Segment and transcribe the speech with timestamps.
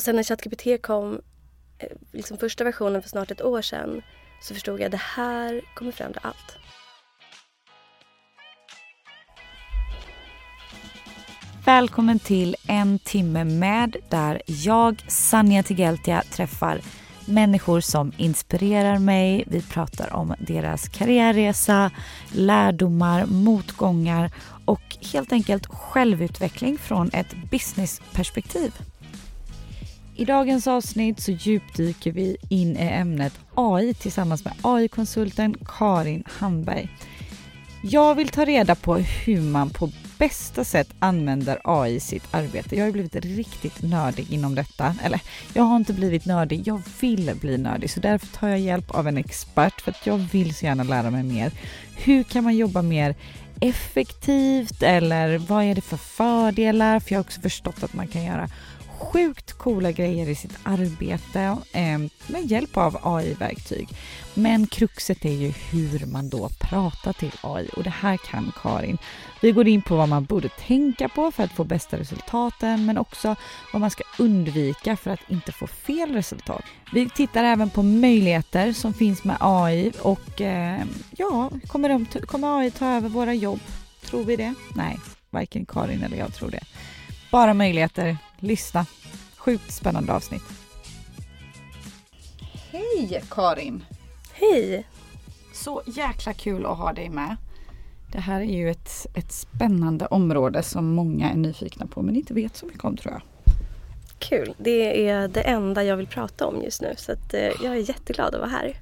[0.00, 1.20] Och sen när ChatGPT kom,
[1.78, 4.02] eh, liksom första versionen för snart ett år sedan,
[4.42, 6.56] så förstod jag att det här kommer förändra allt.
[11.64, 16.80] Välkommen till En timme med där jag, Sanja Tigeltia, träffar
[17.24, 19.44] människor som inspirerar mig.
[19.46, 21.90] Vi pratar om deras karriärresa,
[22.32, 24.30] lärdomar, motgångar
[24.64, 28.72] och helt enkelt självutveckling från ett businessperspektiv.
[30.20, 36.88] I dagens avsnitt så djupdyker vi in i ämnet AI tillsammans med AI-konsulten Karin Hamberg.
[37.82, 42.76] Jag vill ta reda på hur man på bästa sätt använder AI i sitt arbete.
[42.76, 44.94] Jag har blivit riktigt nördig inom detta.
[45.02, 45.20] Eller,
[45.54, 47.90] jag har inte blivit nördig, jag vill bli nördig.
[47.90, 51.10] Så därför tar jag hjälp av en expert för att jag vill så gärna lära
[51.10, 51.52] mig mer.
[51.96, 53.14] Hur kan man jobba mer
[53.60, 57.00] effektivt eller vad är det för fördelar?
[57.00, 58.48] För jag har också förstått att man kan göra
[59.00, 63.88] sjukt coola grejer i sitt arbete eh, med hjälp av AI-verktyg.
[64.34, 68.98] Men kruxet är ju hur man då pratar till AI och det här kan Karin.
[69.42, 72.98] Vi går in på vad man borde tänka på för att få bästa resultaten men
[72.98, 73.36] också
[73.72, 76.64] vad man ska undvika för att inte få fel resultat.
[76.92, 82.58] Vi tittar även på möjligheter som finns med AI och eh, ja, kommer, de, kommer
[82.58, 83.60] AI ta över våra jobb?
[84.04, 84.54] Tror vi det?
[84.74, 84.98] Nej,
[85.30, 86.64] varken Karin eller jag tror det.
[87.30, 88.16] Bara möjligheter.
[88.40, 88.86] Lyssna.
[89.36, 90.42] Sjukt spännande avsnitt.
[92.70, 93.84] Hej Karin!
[94.32, 94.86] Hej!
[95.52, 97.36] Så jäkla kul att ha dig med.
[98.12, 102.34] Det här är ju ett, ett spännande område som många är nyfikna på men inte
[102.34, 103.22] vet så mycket om tror jag.
[104.18, 104.54] Kul!
[104.58, 107.88] Det är det enda jag vill prata om just nu så att, eh, jag är
[107.88, 108.76] jätteglad att vara här.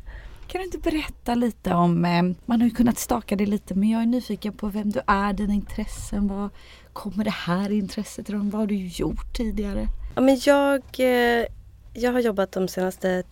[0.46, 3.90] Kan du inte berätta lite om, eh, man har ju kunnat staka dig lite men
[3.90, 6.50] jag är nyfiken på vem du är, dina intressen, vad
[6.98, 9.88] kommer det här intresset ifrån, vad har du gjort tidigare?
[10.14, 11.46] Ja, men jag, eh,
[11.92, 13.22] jag har jobbat de senaste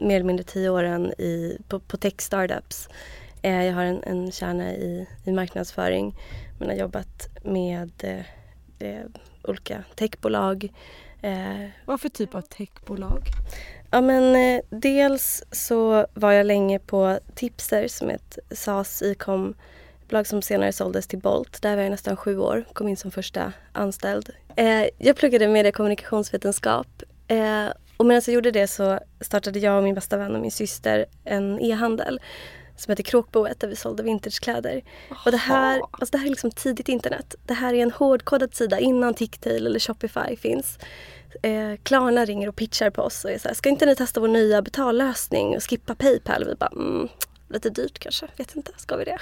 [0.00, 2.88] mer eller mindre tio åren i, på, på tech startups.
[3.42, 6.14] Eh, jag har en, en kärna i, i marknadsföring
[6.58, 9.06] men har jobbat med eh, eh
[9.42, 10.72] olika techbolag.
[11.22, 13.22] Eh, Vad för typ av techbolag?
[13.90, 19.54] Ja men eh, dels så var jag länge på Tipster som är ett SaaS e-com
[20.08, 21.62] bolag som senare såldes till Bolt.
[21.62, 24.30] Där var jag nästan sju år, kom in som första anställd.
[24.56, 29.76] Eh, jag pluggade medie och kommunikationsvetenskap eh, och medan jag gjorde det så startade jag
[29.76, 32.20] och min bästa vän och min syster en e-handel
[32.76, 34.82] som heter Kråkboet där vi sålde vintagekläder.
[35.24, 37.34] Och det här, alltså det här är liksom tidigt internet.
[37.46, 40.78] Det här är en hårdkodad sida innan Ticktail eller Shopify finns.
[41.42, 44.20] Eh, Klarna ringer och pitchar på oss och är så här, ska inte ni testa
[44.20, 46.42] vår nya betallösning och skippa Paypal?
[46.42, 47.08] Och vi bara, mm,
[47.48, 49.18] lite dyrt kanske, vet inte, ska vi det?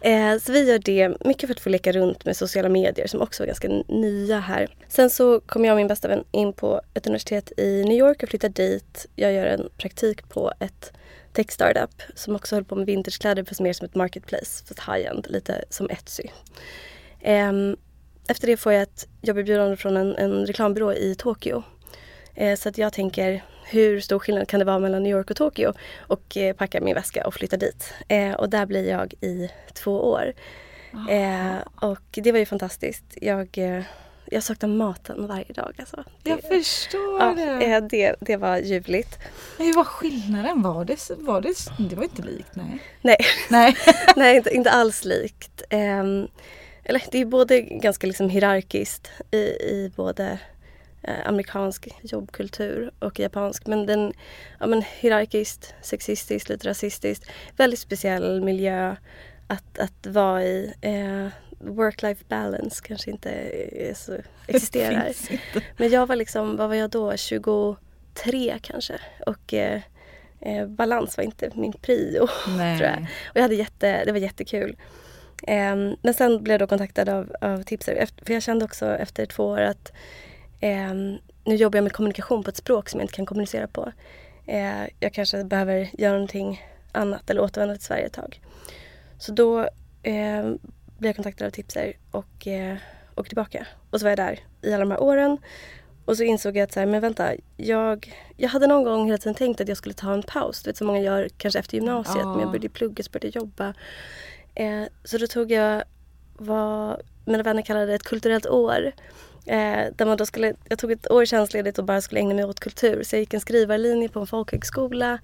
[0.10, 3.22] eh, så vi gör det mycket för att få leka runt med sociala medier som
[3.22, 4.76] också var ganska nya här.
[4.88, 8.22] Sen så kom jag och min bästa vän in på ett universitet i New York
[8.22, 9.06] och flyttade dit.
[9.16, 10.92] Jag gör en praktik på ett
[11.32, 15.26] tech startup som också höll på med vintagekläder fast mer som ett marketplace, fast high-end,
[15.28, 16.22] lite som Etsy.
[17.20, 17.52] Eh,
[18.28, 21.62] efter det får jag ett jobberbjudande från en, en reklambyrå i Tokyo.
[22.34, 25.36] Eh, så att jag tänker hur stor skillnad kan det vara mellan New York och
[25.36, 25.72] Tokyo?
[25.98, 27.94] Och eh, packar min väska och flyttar dit.
[28.08, 30.32] Eh, och där blir jag i två år.
[31.10, 33.04] Eh, och det var ju fantastiskt.
[33.20, 33.82] Jag, eh,
[34.26, 35.72] jag saknar maten varje dag.
[35.78, 36.04] Alltså.
[36.22, 37.80] Det, jag förstår ja, det.
[37.80, 38.16] Det.
[38.20, 39.18] Det var ljuvligt.
[39.58, 40.62] Hur var skillnaden?
[40.62, 41.54] Var det, var det,
[41.90, 42.56] det var inte likt?
[42.56, 43.16] Nej, nej.
[43.50, 43.76] nej.
[44.16, 45.62] nej inte, inte alls likt.
[45.70, 46.28] Ehm,
[46.84, 50.38] eller det är både ganska liksom hierarkiskt i, i både
[51.24, 53.66] amerikansk jobbkultur och japansk.
[53.66, 54.12] Men den
[54.60, 57.30] ja, men hierarkiskt, sexistiskt, lite rasistiskt.
[57.56, 58.96] Väldigt speciell miljö
[59.46, 60.74] att, att vara i.
[60.80, 63.52] Eh, Work-life balance kanske inte
[63.94, 64.16] så,
[64.46, 65.12] existerar.
[65.76, 68.94] Men jag var liksom, vad var jag då, 23 kanske.
[69.26, 69.80] Och eh,
[70.40, 72.26] eh, balans var inte min prio.
[72.44, 73.06] tror jag.
[73.28, 74.76] Och jag hade jätte, det var jättekul.
[75.46, 78.06] Eh, men sen blev jag då kontaktad av, av Tipser.
[78.26, 79.92] För jag kände också efter två år att
[80.60, 80.94] Eh,
[81.44, 83.92] nu jobbar jag med kommunikation på ett språk som jag inte kan kommunicera på.
[84.46, 86.62] Eh, jag kanske behöver göra någonting
[86.92, 88.40] annat eller återvända till Sverige ett tag.
[89.18, 89.60] Så då
[90.02, 90.44] eh,
[90.98, 92.76] blev jag kontaktad av Tipser och, eh,
[93.16, 93.66] åker tillbaka.
[93.90, 95.38] Och så var jag där i alla de här åren.
[96.04, 99.18] Och så insåg jag att så här, men vänta, jag, jag hade någon gång hela
[99.18, 100.62] tiden tänkt att jag skulle ta en paus.
[100.62, 102.16] Du vet som många gör kanske efter gymnasiet.
[102.18, 102.30] Ja.
[102.30, 103.74] Men jag började plugga, så började jag jobba.
[104.54, 105.84] Eh, så då tog jag
[106.32, 108.92] vad mina vänner kallade ett kulturellt år.
[109.46, 112.44] Eh, där man då skulle, jag tog ett år tjänstledigt och bara skulle ägna mig
[112.44, 113.02] åt kultur.
[113.02, 115.18] Så jag gick en skrivarlinje på en folkhögskola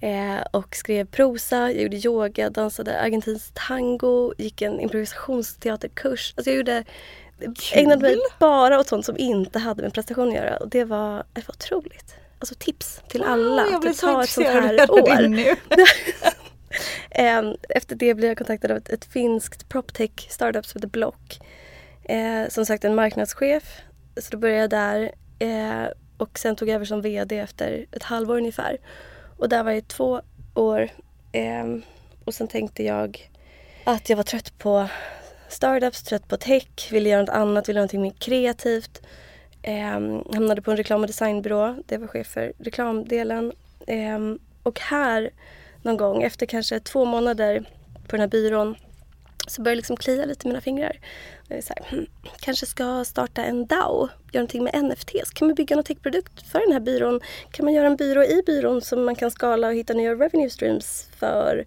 [0.00, 6.34] eh, och skrev prosa, jag gjorde yoga, dansade argentinsk tango, gick en improvisationsteaterkurs.
[6.36, 6.84] Alltså jag gjorde,
[7.72, 11.24] ägnade mig bara åt sånt som inte hade med prestation att göra och det var,
[11.32, 12.14] det var otroligt.
[12.38, 13.78] Alltså tips till alla.
[13.80, 15.28] blir att ta ett sånt här år.
[15.28, 15.56] nu.
[17.10, 21.38] Eh, Efter det blev jag kontaktad av ett, ett finskt proptech startup som heter Block.
[22.08, 23.80] Eh, som sagt en marknadschef.
[24.16, 28.02] Så då började jag där eh, och sen tog jag över som VD efter ett
[28.02, 28.78] halvår ungefär.
[29.36, 30.20] Och där var jag i två
[30.54, 30.88] år.
[31.32, 31.64] Eh,
[32.24, 33.30] och sen tänkte jag
[33.84, 34.88] att jag var trött på
[35.48, 39.02] startups, trött på tech, ville göra något annat, ville göra någonting mer kreativt.
[39.62, 39.90] Eh,
[40.34, 41.76] hamnade på en reklam och designbyrå.
[41.86, 43.52] Det var chef för reklamdelen.
[43.86, 44.18] Eh,
[44.62, 45.30] och här
[45.82, 47.60] någon gång efter kanske två månader
[48.08, 48.76] på den här byrån
[49.46, 51.00] så började det liksom klia lite i mina fingrar.
[51.48, 52.06] Jag är så här, hmm,
[52.40, 55.30] kanske ska starta en DAO, göra någonting med NFTs.
[55.30, 57.20] Kan man bygga någon techprodukt för den här byrån?
[57.50, 60.50] Kan man göra en byrå i byrån som man kan skala och hitta nya revenue
[60.50, 61.66] streams för?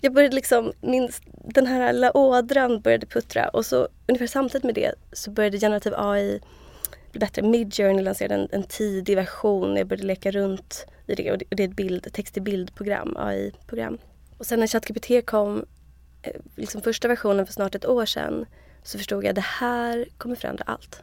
[0.00, 1.10] Jag började liksom, min,
[1.44, 5.94] den här lilla ådran började puttra och så ungefär samtidigt med det så började generativ
[5.96, 6.40] AI
[7.14, 7.42] bli bättre.
[7.42, 9.76] Midjourney lanserade en, en tidig version.
[9.76, 12.42] Jag började leka runt i det och det, och det är ett bild, text till
[12.42, 13.98] bildprogram, AI-program.
[14.38, 15.64] Och sen när ChatGPT kom,
[16.22, 18.46] eh, liksom första versionen för snart ett år sedan,
[18.84, 21.02] så förstod jag att det här kommer förändra allt.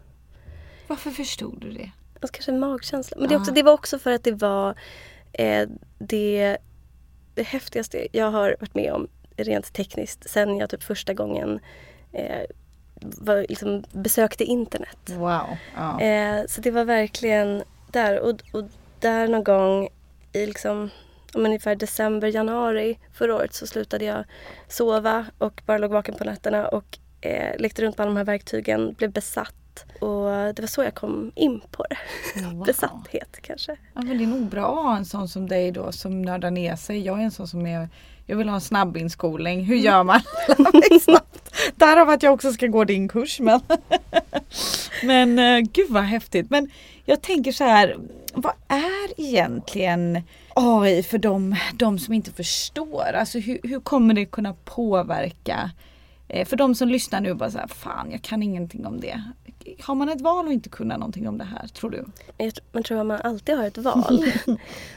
[0.87, 1.91] Varför förstod du det?
[2.21, 3.17] Alltså kanske en magkänsla.
[3.19, 3.55] Men det, också, Ja.
[3.55, 4.75] det var också för att det var
[5.33, 5.69] eh,
[5.99, 6.57] det,
[7.35, 9.07] det häftigaste jag har varit med om
[9.37, 11.59] rent tekniskt sen jag typ första gången
[12.13, 12.41] eh,
[13.01, 14.97] var, liksom, besökte internet.
[15.05, 15.57] Wow.
[15.75, 16.01] Ja.
[16.01, 18.63] Eh, så det var verkligen där och, och
[18.99, 19.89] där någon gång
[20.33, 20.89] i liksom
[21.33, 24.23] om ungefär december, januari förra året så slutade jag
[24.67, 28.25] sova och bara låg vaken på nätterna och eh, lekte runt med alla de här
[28.25, 29.85] verktygen, blev besatt.
[30.00, 31.97] Och det var så jag kom in på det.
[32.41, 32.65] Wow.
[32.65, 33.71] Besatthet kanske.
[33.94, 36.51] Ja, men det är nog bra att ha en sån som dig då som nördar
[36.51, 37.06] ner sig.
[37.06, 37.89] Jag är en sån som är
[38.25, 39.65] jag vill ha en snabb inskolning.
[39.65, 40.21] Hur gör man?
[41.01, 41.56] Snabbt.
[41.75, 43.39] Därav att jag också ska gå din kurs.
[43.39, 43.59] Men,
[45.03, 46.50] men eh, gud vad häftigt.
[46.50, 46.69] Men
[47.06, 47.97] jag tänker så här.
[48.33, 50.21] Vad är egentligen
[50.56, 53.13] AI för de, de som inte förstår?
[53.13, 55.71] Alltså hur, hur kommer det kunna påverka?
[56.33, 59.23] Eh, För de som lyssnar nu bara så här, fan jag kan ingenting om det.
[59.81, 62.05] Har man ett val att inte kunna någonting om det här tror du?
[62.37, 64.25] Jag Man tror att man alltid har ett val.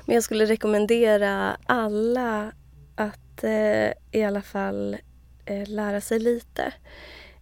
[0.06, 2.52] Men jag skulle rekommendera alla
[2.94, 4.96] att eh, i alla fall
[5.44, 6.72] eh, lära sig lite.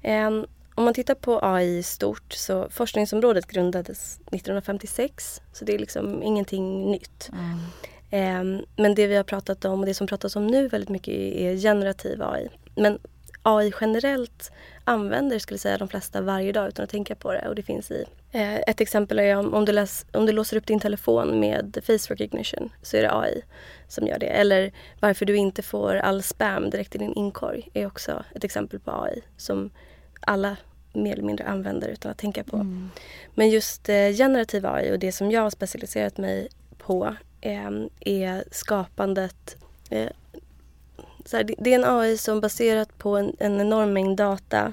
[0.02, 5.78] Em, om man tittar på AI i stort så forskningsområdet grundades 1956 så det är
[5.78, 7.30] liksom ingenting nytt.
[8.10, 11.14] Em, men det vi har pratat om och det som pratas om nu väldigt mycket
[11.14, 12.48] är generativ AI.
[12.76, 12.98] Men
[13.42, 14.52] AI generellt
[14.84, 17.90] använder skulle säga de flesta varje dag utan att tänka på det och det finns
[17.90, 21.40] i eh, ett exempel är om, om, du läs, om du låser upp din telefon
[21.40, 23.42] med face recognition så är det AI
[23.88, 24.26] som gör det.
[24.26, 28.80] Eller varför du inte får all spam direkt i din inkorg är också ett exempel
[28.80, 29.70] på AI som
[30.20, 30.56] alla
[30.92, 32.56] mer eller mindre använder utan att tänka på.
[33.34, 37.70] Men just eh, generativ AI och det som jag har specialiserat mig på eh,
[38.00, 39.56] är skapandet
[39.90, 40.08] eh,
[41.24, 44.72] så här, det, är en AI som baserat på en, en enorm mängd data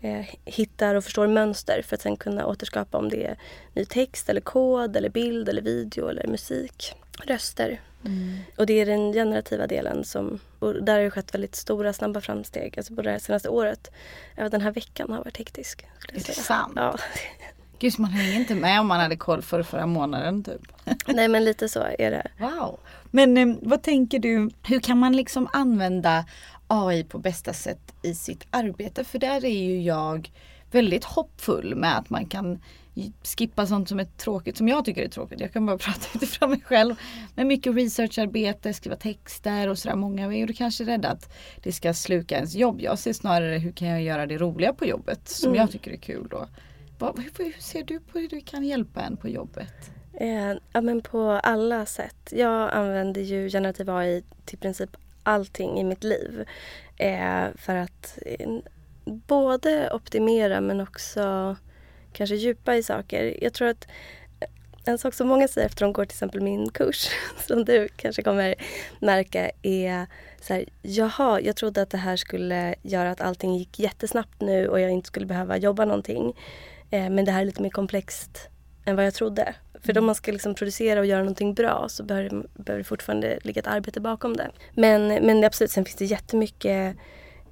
[0.00, 3.38] eh, hittar och förstår mönster för att sen kunna återskapa om det är
[3.74, 7.80] ny text eller kod eller bild eller video eller musik, röster.
[8.56, 12.74] Och det är den generativa delen som, där har det skett väldigt stora snabba framsteg,
[12.76, 13.90] alltså både det senaste året.
[14.34, 15.86] Även den här veckan har varit hektisk.
[16.08, 16.72] Är det sant?
[16.76, 16.96] Ja.
[17.78, 20.60] Gud, man hänger inte med om man hade koll för förra månaden typ.
[21.06, 22.28] Nej men lite så är det.
[22.38, 22.78] Wow.
[23.10, 26.24] Men eh, vad tänker du, hur kan man liksom använda
[26.66, 29.04] AI på bästa sätt i sitt arbete?
[29.04, 30.30] För där är ju jag
[30.70, 32.58] väldigt hoppfull med att man kan
[33.22, 35.40] skippa sånt som är tråkigt, som jag tycker är tråkigt.
[35.40, 36.94] Jag kan bara prata utifrån mig själv.
[37.34, 39.96] Men mycket researcharbete, skriva texter och sådär.
[39.96, 41.32] Många är ju kanske rädda att
[41.62, 42.80] det ska sluka ens jobb.
[42.80, 45.60] Jag ser snarare hur kan jag göra det roliga på jobbet som Mm.
[45.60, 46.48] jag tycker är kul då.
[47.38, 49.90] Hur ser du på hur du kan hjälpa en på jobbet?
[50.16, 52.16] Eh, ja, men på alla sätt.
[52.30, 56.44] Jag använder ju generativ AI till princip allting i mitt liv.
[56.96, 58.48] Eh, för att eh,
[59.04, 61.56] både optimera men också
[62.12, 63.36] kanske djupa i saker.
[63.42, 63.86] Jag tror att
[64.40, 64.48] eh,
[64.84, 67.08] en sak som många säger efter de går till exempel min kurs,
[67.46, 68.54] som du kanske kommer
[69.00, 70.06] märka är
[70.40, 74.68] så här, jaha, jag trodde att det här skulle göra att allting gick jättesnabbt nu
[74.68, 76.36] och jag inte skulle behöva jobba någonting.
[76.90, 78.48] Eh, men det här är lite mer komplext
[78.84, 79.54] än vad jag trodde.
[79.86, 83.38] För om man ska liksom producera och göra någonting bra så behöver, behöver det fortfarande
[83.42, 84.50] ligga ett arbete bakom det.
[84.74, 86.96] Men, men absolut, sen finns det jättemycket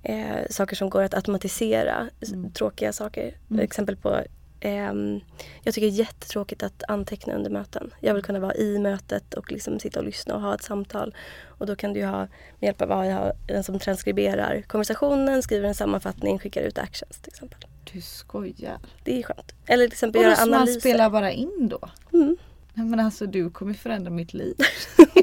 [0.03, 2.09] eh, saker som går att automatisera.
[2.33, 2.53] Mm.
[2.53, 3.37] Tråkiga saker.
[3.51, 3.65] Mm.
[3.65, 4.21] Exempel på
[4.65, 5.21] Um,
[5.63, 7.91] jag tycker det är jättetråkigt att anteckna under möten.
[8.01, 11.15] Jag vill kunna vara i mötet och liksom sitta och lyssna och ha ett samtal.
[11.45, 12.29] Och då kan du ha med
[12.61, 17.33] hjälp av AI ha den som transkriberar konversationen, skriver en sammanfattning, skickar ut actions till
[17.33, 17.59] exempel.
[17.93, 18.79] Du skojar.
[19.05, 19.53] Det är skönt.
[19.67, 20.73] Eller till exempel och göra analyser.
[20.73, 21.89] man spelar bara in då?
[22.13, 22.37] Mm.
[22.75, 24.57] men alltså du kommer förändra mitt liv.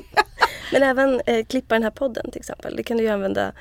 [0.72, 2.76] men även eh, klippa den här podden till exempel.
[2.76, 3.52] Det kan du ju använda.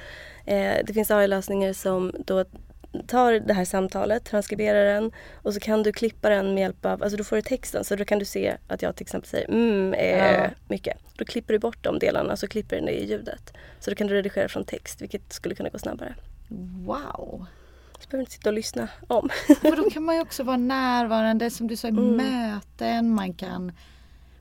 [0.46, 2.44] Eh, det finns AI-lösningar som då
[3.06, 7.02] tar det här samtalet, transkriberar den och så kan du klippa den med hjälp av,
[7.02, 9.48] alltså då får du texten så då kan du se att jag till exempel säger
[9.48, 10.50] mm är ja.
[10.68, 10.98] mycket.
[11.16, 13.52] Då klipper du bort de delarna så klipper den det i ljudet.
[13.80, 16.14] Så då kan du redigera från text vilket skulle kunna gå snabbare.
[16.86, 17.46] Wow!
[18.10, 19.28] Behöver inte sitta och lyssna om.
[19.60, 22.16] För då kan man ju också vara närvarande som du sa i mm.
[22.16, 23.72] möten, man kan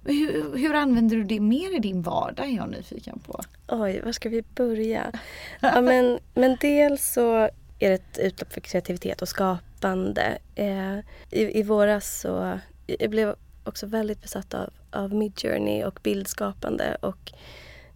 [0.06, 3.42] hur, hur, använder du det mer i din vardag är jag nyfiken på.
[3.68, 5.12] Oj, var ska vi börja?
[5.60, 7.36] Ja, men, men dels så
[7.80, 10.38] är det ett utlopp för kreativitet och skapande.
[10.56, 10.98] Eh,
[11.32, 12.60] i, I våras så
[13.00, 17.32] jag blev också väldigt besatt av, av Midjourney och bildskapande och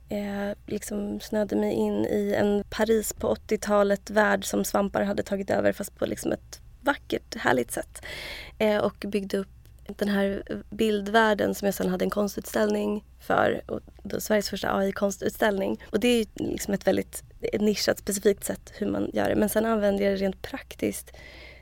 [0.10, 5.50] eh, liksom snöade mig in i en Paris på 80-talet värld som svampar hade tagit
[5.50, 8.06] över fast på liksom ett vackert, härligt sätt.
[8.58, 9.48] Eh, och byggde upp
[9.88, 13.62] den här bildvärlden som jag sen hade en konstutställning för.
[13.68, 15.84] Och då Sveriges första AI-konstutställning.
[15.90, 19.36] Och det är liksom ett väldigt ett nischat specifikt sätt hur man gör det.
[19.36, 21.12] Men sen använder jag det rent praktiskt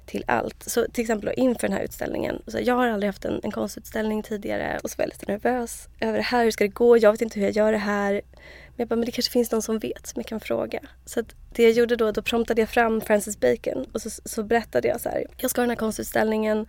[0.05, 0.63] till allt.
[0.63, 2.41] Så till exempel då, inför den här utställningen.
[2.47, 5.87] Så jag har aldrig haft en, en konstutställning tidigare och så var jag lite nervös
[5.99, 6.43] över det här.
[6.43, 6.97] Hur ska det gå?
[6.97, 8.21] Jag vet inte hur jag gör det här.
[8.67, 10.79] Men jag bara, men det kanske finns någon som vet som jag kan fråga.
[11.05, 11.23] Så
[11.55, 15.01] det jag gjorde då, då promptade jag fram Francis Bacon och så, så berättade jag
[15.01, 15.25] så här.
[15.37, 16.67] Jag ska ha den här konstutställningen.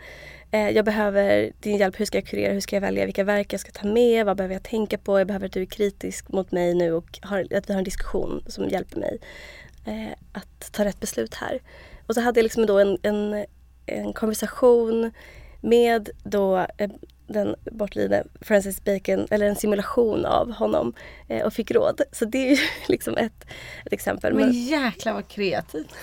[0.51, 2.01] Eh, jag behöver din hjälp.
[2.01, 2.53] Hur ska jag kurera?
[2.53, 4.27] Hur ska jag välja vilka verk jag ska ta med?
[4.27, 5.21] Vad behöver jag tänka på?
[5.21, 7.85] Jag behöver att du är kritisk mot mig nu och har, att vi har en
[7.85, 9.19] diskussion som hjälper mig
[9.87, 11.61] eh, att ta rätt beslut här.
[12.13, 13.47] Och så hade jag liksom då en, en,
[13.87, 15.13] en konversation
[15.61, 16.91] med då eh,
[17.27, 20.95] den bortlidne Francis Bacon, eller en simulation av honom
[21.29, 22.01] eh, och fick råd.
[22.13, 22.57] Så det är ju
[22.89, 23.47] liksom ett,
[23.87, 24.35] ett exempel.
[24.35, 25.95] Men, men jäklar vad kreativt!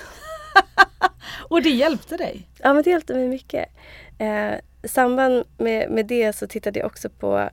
[1.49, 2.49] och det hjälpte dig?
[2.57, 3.69] Ja men det hjälpte mig mycket.
[4.17, 7.49] Eh, I samband med, med det så tittade jag också på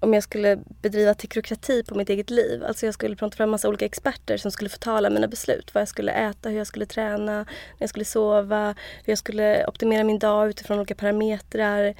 [0.00, 2.64] om jag skulle bedriva teknokrati på mitt eget liv.
[2.64, 5.74] Alltså jag skulle pronta fram massa olika experter som skulle förtala mina beslut.
[5.74, 7.46] Vad jag skulle äta, hur jag skulle träna, när
[7.78, 8.74] jag skulle sova,
[9.04, 11.94] hur jag skulle optimera min dag utifrån olika parametrar.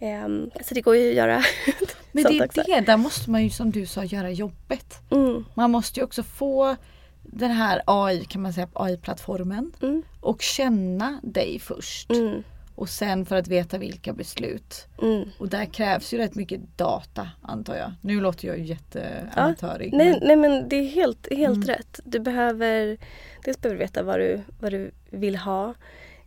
[0.00, 1.42] Um, så det går ju att göra
[2.12, 2.62] Men det är också.
[2.66, 5.10] det, där måste man ju som du sa göra jobbet.
[5.10, 5.44] Mm.
[5.54, 6.76] Man måste ju också få
[7.22, 10.02] den här AI, kan man säga, AI-plattformen mm.
[10.20, 12.10] och känna dig först.
[12.10, 12.42] Mm.
[12.74, 14.86] Och sen för att veta vilka beslut.
[15.02, 15.28] Mm.
[15.38, 17.92] Och där krävs ju rätt mycket data antar jag.
[18.00, 19.94] Nu låter jag ju jätteamatörig.
[19.94, 20.20] Ja, nej, men...
[20.22, 21.68] nej men det är helt, helt mm.
[21.68, 22.00] rätt.
[22.04, 22.98] Du behöver
[23.44, 25.68] dels behöver du veta vad du, vad du vill ha.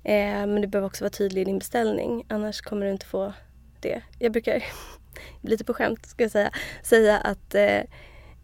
[0.03, 2.25] Eh, men du behöver också vara tydlig i din beställning.
[2.27, 3.33] Annars kommer du inte få
[3.79, 4.01] det.
[4.19, 4.63] Jag brukar,
[5.41, 6.51] lite på skämt ska jag säga,
[6.83, 7.81] säga att eh,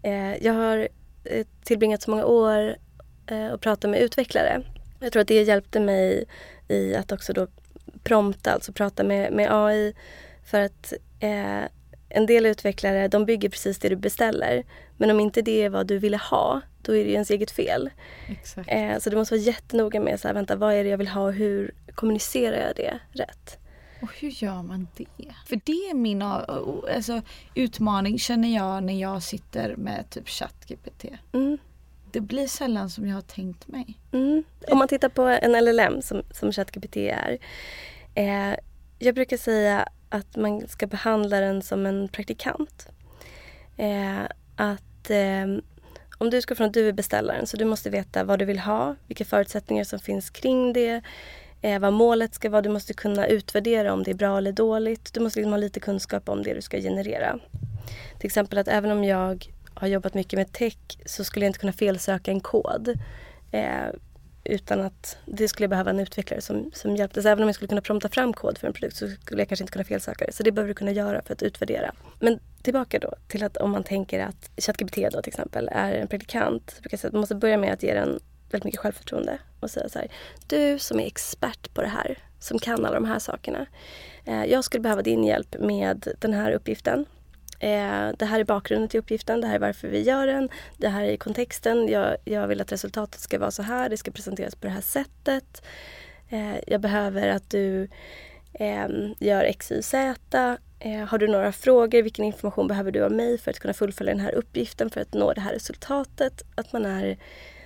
[0.03, 0.88] eh jag har
[1.24, 2.75] eh, tillbringat så många år
[3.27, 4.62] eh, och pratat med utvecklare.
[5.00, 6.25] Jag tror att det hjälpte mig
[6.67, 7.48] i att också då
[8.03, 9.93] prompta, alltså prata med, med AI.
[10.45, 11.63] För att eh,
[12.10, 14.63] en del utvecklare de bygger precis det du beställer.
[14.98, 17.89] Men om inte det är vad du ville ha, då är det ens eget fel.
[18.67, 21.07] Eh, så du måste vara jättenoga med så här, vänta, vad är det jag vill
[21.07, 23.57] ha och hur kommunicerar jag det rätt?
[24.01, 25.36] Och hur gör man det?
[25.48, 27.22] För det är min alltså,
[27.55, 31.05] utmaning känner jag när jag sitter med typ ChatGPT.
[31.33, 31.57] Mm.
[32.12, 34.00] Det blir sällan som jag har tänkt mig.
[34.12, 34.43] Mm.
[34.67, 37.38] Om man tittar på en LLM som, som ChatGPT är.
[38.15, 38.55] Eh,
[39.00, 42.88] jag brukar säga att man ska behandla den som en praktikant.
[43.77, 44.22] Eh,
[44.55, 45.46] att eh,
[46.17, 48.60] om du ska från att du är beställaren så du måste veta vad du vill
[48.60, 51.01] ha, vilka förutsättningar som finns kring det,
[51.62, 52.62] eh, vad målet ska vara.
[52.62, 55.13] Du måste kunna utvärdera om det är bra eller dåligt.
[55.13, 57.39] Du måste liksom ha lite kunskap om det du ska generera.
[58.20, 61.60] Till exempel att även om jag har jobbat mycket med tech så skulle jag inte
[61.60, 63.00] kunna felsöka en kod.
[63.51, 63.88] Eh,
[64.43, 67.21] utan att det skulle jag behöva en utvecklare som, som hjälpte.
[67.21, 69.47] Så även om jag skulle kunna prompta fram kod för en produkt så skulle jag
[69.47, 70.31] kanske inte kunna felsöka det.
[70.31, 71.91] Så det behöver du kunna göra för att utvärdera.
[72.19, 76.07] Men tillbaka då till att om man tänker att ChatGPT då till exempel är en
[76.07, 76.71] predikant.
[76.71, 78.19] Så brukar jag säga att man måste börja med att ge den
[78.51, 80.07] väldigt mycket självförtroende och säga så här.
[80.47, 83.65] Du som är expert på det här som kan alla de här sakerna.
[84.25, 87.05] Eh, jag skulle behöva din hjälp med den här uppgiften.
[87.63, 90.88] Eh, det här är bakgrunden till uppgiften, det här är varför vi gör den, det
[90.88, 91.88] här är kontexten.
[91.88, 94.82] Jag, jag vill att resultatet ska vara så här, det ska presenteras på det här
[94.82, 95.65] sättet.
[96.29, 97.88] Eh, jag behöver att du
[98.53, 98.88] eh,
[99.20, 100.58] gör X, Y, Z.
[101.08, 102.01] Har du några frågor?
[102.01, 105.13] Vilken information behöver du av mig för att kunna fullfölja den här uppgiften för att
[105.13, 106.41] nå det här resultatet?
[106.55, 107.17] Att man är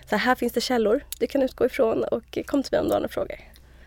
[0.09, 2.87] så här, här finns det källor du kan utgå ifrån och kom till mig om
[2.87, 3.39] du har några frågor.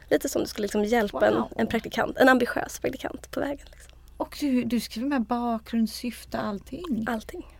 [0.09, 1.49] Lite som du skulle liksom hjälpa wow.
[1.51, 3.67] en, en praktikant, en ambitiös praktikant på vägen.
[3.71, 3.90] Liksom.
[4.21, 7.05] Och du, du skriver med bakgrund, syfte, allting?
[7.09, 7.59] Allting.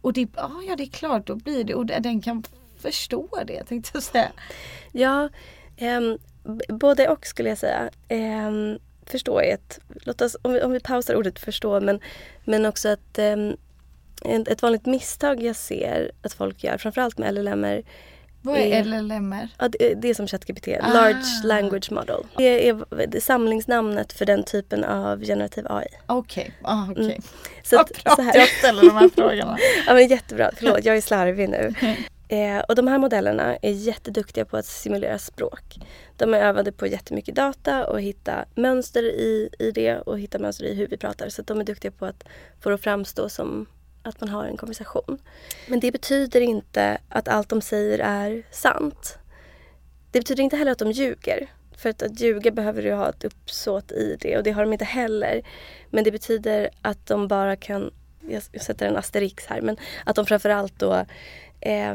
[0.00, 2.44] Och det, ah, ja, det är klart, då blir det, och den kan
[2.78, 4.32] förstå det tänkte jag säga.
[4.92, 5.28] Ja,
[5.76, 6.00] eh,
[6.68, 7.90] både och skulle jag säga.
[8.08, 8.50] Eh,
[9.06, 12.00] förstå är ett, låt oss, om vi, om vi pausar ordet förstå, men,
[12.44, 13.36] men också att eh,
[14.24, 17.82] ett vanligt misstag jag ser att folk gör, framförallt med LLMer,
[18.42, 19.48] vad är, är LLMR?
[19.58, 20.92] Ja, det, det är som ChatGPT, ah.
[20.92, 22.26] Large Language Model.
[22.36, 25.86] Det är, samlingsnamnet för den typen av generativ AI.
[26.06, 26.52] Okej, okay.
[26.62, 27.04] ah, okay.
[27.04, 27.22] Mm.
[27.62, 28.38] Så, att, så här.
[28.38, 29.58] jag ställer de här frågorna.
[29.86, 31.74] ja men jättebra, förlåt jag är slarvig nu.
[32.28, 35.78] Eh, och de här modellerna är jätteduktiga på att simulera språk.
[36.16, 40.64] De är övade på jättemycket data och hitta mönster i, i det och hitta mönster
[40.64, 41.28] i hur vi pratar.
[41.28, 42.24] Så de är duktiga på att
[42.60, 43.66] få det att framstå som
[44.02, 45.18] att man har en konversation.
[45.68, 49.18] Men det betyder inte att allt de säger är sant.
[50.10, 51.50] Det betyder inte heller att de ljuger.
[51.76, 54.72] För att, att ljuga behöver du ha ett uppsåt i det och det har de
[54.72, 55.42] inte heller.
[55.90, 57.90] Men det betyder att de bara kan,
[58.28, 60.92] jag sätter en asterix här, men att de framförallt då
[61.60, 61.94] eh,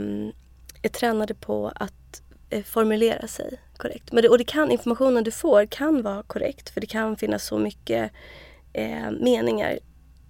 [0.81, 4.11] är tränade på att eh, formulera sig korrekt.
[4.11, 7.45] Men det, och det kan, informationen du får kan vara korrekt för det kan finnas
[7.45, 8.11] så mycket
[8.73, 9.79] eh, meningar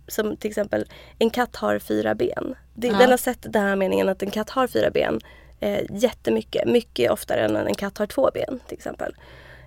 [0.07, 0.85] som till exempel,
[1.19, 2.55] en katt har fyra ben.
[2.73, 2.97] Det, ja.
[2.97, 5.19] Den har sett den här meningen att en katt har fyra ben
[5.59, 6.67] eh, jättemycket.
[6.67, 9.15] Mycket oftare än en katt har två ben till exempel.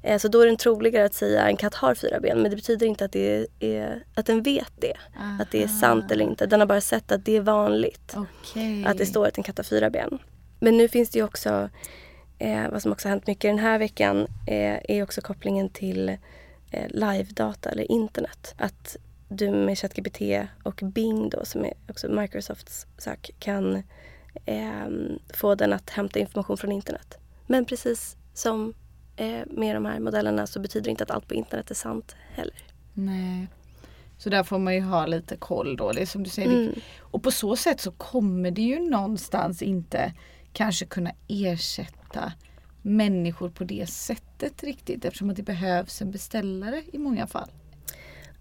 [0.03, 2.43] Eh, så då är det troligare att säga en katt har fyra ben.
[2.43, 4.97] Men det betyder inte att, det är, att den vet det.
[5.19, 5.43] Aha.
[5.43, 6.47] Att det är sant eller inte.
[6.47, 8.17] Den har bara sett att det är vanligt.
[8.17, 8.85] Okay.
[8.85, 10.19] Att det står att en katt har fyra ben.
[10.61, 11.69] Men nu finns det ju också,
[12.39, 16.09] eh, vad som också har hänt mycket den här veckan, eh, är också kopplingen till
[16.71, 18.55] eh, live-data eller internet.
[18.59, 18.97] Att
[19.31, 20.21] du med ChatGPT
[20.63, 23.83] och Bing då som är också Microsofts sök kan
[24.45, 24.89] eh,
[25.35, 27.19] få den att hämta information från internet.
[27.47, 28.75] Men precis som
[29.17, 32.17] eh, med de här modellerna så betyder det inte att allt på internet är sant
[32.35, 32.65] heller.
[32.95, 33.47] Nej.
[34.19, 35.93] Så där får man ju ha lite koll då.
[35.93, 36.63] Det som du säger.
[36.63, 36.81] Mm.
[37.01, 40.15] Och på så sätt så kommer det ju någonstans inte
[40.53, 42.33] kanske kunna ersätta
[42.83, 47.51] människor på det sättet riktigt eftersom att det behövs en beställare i många fall.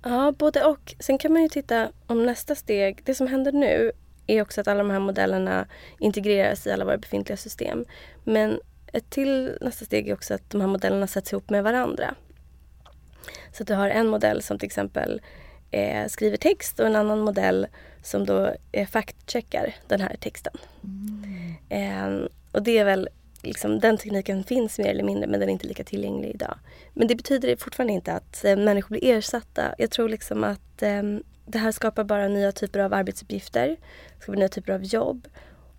[0.03, 0.95] Ja, både och.
[0.99, 3.01] Sen kan man ju titta om nästa steg.
[3.05, 3.91] Det som händer nu
[4.27, 5.67] är också att alla de här modellerna
[5.99, 7.85] integreras i alla våra befintliga system.
[8.23, 8.59] Men
[8.93, 12.15] ett till nästa steg är också att de här modellerna sätts ihop med varandra.
[13.51, 15.21] Så att du har en modell som till exempel
[15.71, 17.67] eh, skriver text och en annan modell
[18.03, 20.53] som då eh, faktcheckar den här texten.
[20.83, 21.55] Mm.
[21.69, 23.09] Eh, och det är väl
[23.41, 26.59] liksom, den tekniken finns mer eller mindre men den är inte lika tillgänglig idag.
[26.93, 29.75] Men det betyder fortfarande inte att eh, människor blir ersatta.
[29.77, 31.03] Jag tror liksom att eh,
[31.45, 33.77] det här skapar bara nya typer av arbetsuppgifter,
[34.19, 35.27] skapar nya typer av jobb.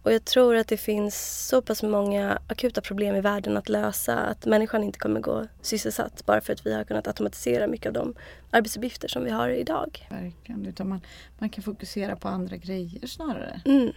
[0.02, 4.18] Och jag tror att det finns så pass många akuta problem i världen att lösa
[4.18, 7.92] att människan inte kommer gå sysselsatt bara för att vi har kunnat automatisera mycket av
[7.92, 8.14] de
[8.50, 10.06] arbetsuppgifter som vi har idag.
[10.10, 11.00] Verkligen, utan man,
[11.38, 13.60] man kan fokusera på andra grejer snarare.
[13.64, 13.92] Mm.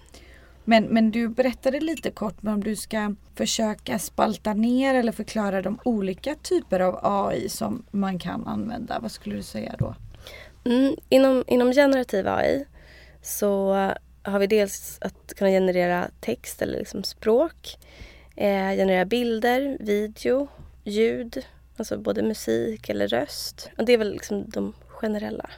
[0.65, 5.79] Men, men du berättade lite kort om du ska försöka spalta ner eller förklara de
[5.85, 8.99] olika typer av AI som man kan använda.
[8.99, 9.95] Vad skulle du säga då?
[10.65, 12.65] Mm, inom, inom generativ AI
[13.21, 13.73] så
[14.23, 17.77] har vi dels att kunna generera text eller liksom språk,
[18.35, 20.47] eh, generera bilder, video,
[20.83, 21.45] ljud,
[21.77, 23.69] alltså både musik eller röst.
[23.77, 25.49] Och det är väl liksom de generella.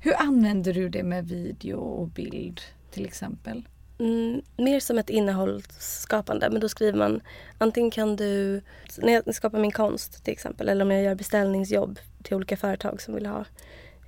[0.00, 3.64] Hur använder du det med video och bild till exempel?
[4.04, 6.50] Mm, mer som ett innehållsskapande.
[6.50, 7.20] Men då skriver man
[7.58, 8.62] antingen kan du,
[8.98, 13.02] när jag skapar min konst till exempel eller om jag gör beställningsjobb till olika företag
[13.02, 13.44] som vill ha,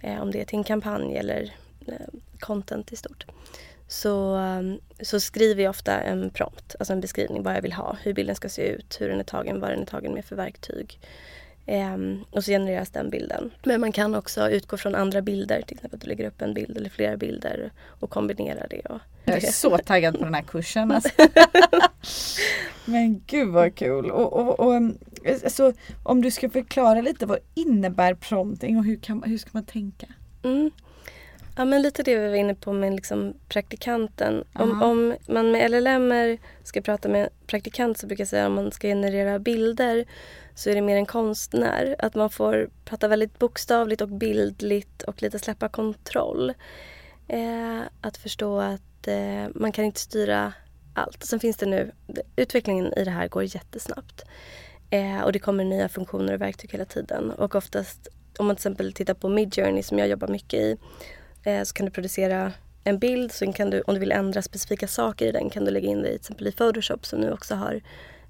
[0.03, 1.55] eh, om det är till en kampanj eller
[1.87, 1.95] eh,
[2.41, 3.27] content i stort.
[3.89, 4.63] Så, eh,
[5.01, 8.37] så skriver jag ofta en prompt, alltså en beskrivning vad jag vill ha, hur bilden
[8.37, 10.99] ska se ut, hur den är tagen, vad den är tagen med för verktyg.
[11.69, 13.51] Um, och så genereras den bilden.
[13.65, 16.55] Men man kan också utgå från andra bilder, till exempel att du lägger upp en
[16.55, 18.81] bild eller flera bilder och kombinerar det.
[18.81, 20.93] Och jag är så taggad på den här kursen.
[20.93, 21.11] Alltså.
[22.85, 24.11] Men gud vad kul!
[24.11, 24.83] Och, och, och,
[25.45, 29.65] alltså, om du ska förklara lite vad innebär prompting och hur, kan, hur ska man
[29.65, 30.07] tänka?
[30.43, 30.71] Mm.
[31.59, 34.45] Ja men lite det vi var inne på med liksom praktikanten.
[34.53, 34.87] Om, Ja.
[34.87, 38.73] om man med LLM ska prata med praktikant så brukar jag säga att om man
[38.73, 40.05] ska generera bilder
[40.55, 41.97] så är det mer en konstnär.
[41.99, 46.53] Att man får prata väldigt bokstavligt och bildligt och lite släppa kontroll.
[47.29, 50.53] Eh, att förstå att eh, man kan inte styra
[50.95, 51.25] allt.
[51.25, 51.93] Sen finns det nu,
[52.37, 54.25] utvecklingen i det här går jättesnabbt.
[54.91, 57.31] Eh, och det kommer nya funktioner och verktyg hela tiden.
[57.31, 60.77] Och oftast om man till exempel tittar på Midjourney som jag jobbar mycket i
[61.47, 62.53] Eh, så kan du producera
[62.85, 63.33] en bild.
[63.33, 66.03] Sen kan du, om du vill ändra specifika saker i den kan du lägga in
[66.03, 67.81] det i, till exempel i Photoshop som nu också har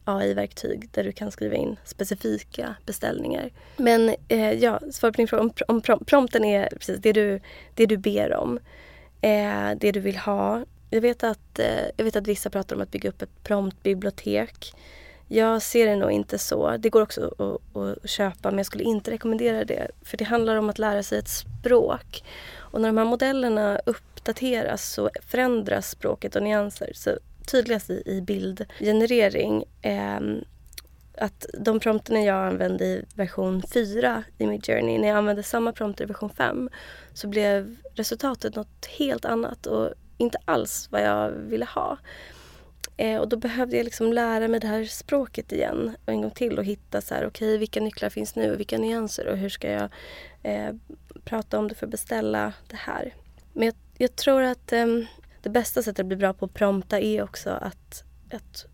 [0.05, 3.51] AI-verktyg där du kan skriva in specifika beställningar.
[3.77, 7.41] Men eh, ja, svar på din fråga om, om prom- prompten är precis det du,
[7.75, 8.59] det du ber om.
[9.21, 10.65] Eh, det du vill ha.
[10.91, 14.73] Jag vet, att, eh, jag vet att vissa pratar om att bygga upp ett promptbibliotek.
[15.29, 16.77] Jag ser det nog inte så.
[16.77, 19.91] Det går också att, att köpa men jag skulle inte rekommendera det.
[20.03, 22.25] För det handlar om att lära sig ett språk.
[22.77, 26.91] Och när de här modellerna uppdateras så förändras språket och nyanser.
[26.95, 30.21] Så tydligast i, i bildgenerering eh,
[31.19, 36.05] att de prompterna jag använde i version 4 i Midjourney, när jag använde samma prompter
[36.05, 36.71] i version 5
[37.15, 41.99] så blev resultatet något helt annat och inte alls vad jag ville ha.
[42.97, 46.59] Eh, och då behövde jag liksom lära mig det här språket igen en gång till
[46.59, 49.71] och hitta så här, okej vilka nycklar finns nu och vilka nyanser och hur ska
[49.71, 49.89] jag
[50.43, 50.75] eh,
[51.25, 53.15] prata om det för att beställa det här.
[53.53, 54.87] Men jag, jag tror att eh,
[55.43, 58.67] det bästa sättet att bli bra på att prompta är också att, att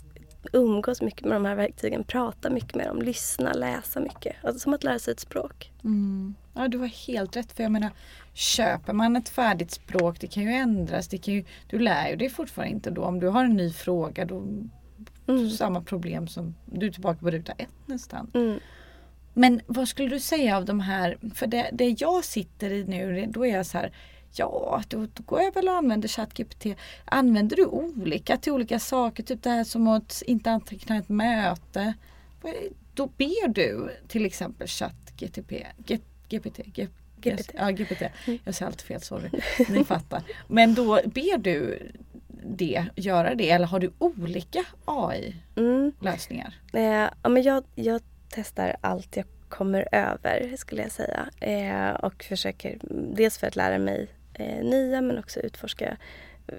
[0.52, 4.37] umgås mycket med de här verktygen, prata mycket med dem, lyssna, läsa mycket.
[4.42, 5.72] Alltså som att lära sig ett språk.
[5.85, 6.35] Mm.
[6.54, 7.52] Ja, du har helt rätt.
[7.52, 7.90] För jag menar,
[8.34, 11.08] köper man ett färdigt språk, det kan ju ändras.
[11.08, 13.04] Det kan ju, du lär ju dig fortfarande inte då.
[13.04, 14.42] Om du har en ny fråga, då
[15.26, 15.50] Mm.
[15.50, 18.30] samma problem som du är tillbaka på ruta ett nästan.
[18.34, 18.60] Mm.
[19.34, 23.26] Men vad skulle du säga av de här, för det, det jag sitter i nu,
[23.28, 23.92] då är jag så här,
[24.36, 26.66] ja då, då går jag väl och använder ChatGPT.
[27.04, 29.22] Använder du olika till olika saker?
[29.22, 31.94] Typ det här som att inte anteckna ett möte.
[32.94, 35.52] Då ber du till exempel ChatGPT,
[36.32, 36.60] GPT,
[37.16, 37.50] GPT.
[37.54, 38.02] Ja, GPT.
[38.44, 39.30] Jag säger alltid fel, sorry.
[39.68, 40.22] Ni fattar.
[40.48, 41.78] Men då ber du
[42.44, 46.54] det, göra det eller har du olika AI-lösningar?
[46.72, 47.04] Mm.
[47.04, 51.30] Eh, ja, men jag, jag testar allt jag kommer över skulle jag säga.
[51.40, 55.96] Eh, och försöker mm, dels för att lära mig eh, nya men också utforska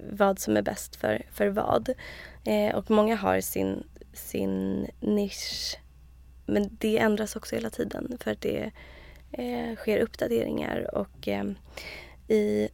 [0.09, 1.89] vad som är bäst för, för vad.
[2.43, 3.83] Eh, och många har sin,
[4.13, 5.77] sin nisch.
[6.45, 8.71] Men det ändras också hela tiden för att det
[9.33, 10.95] eh, sker uppdateringar.
[10.95, 11.43] Och eh,
[12.27, 12.69] i,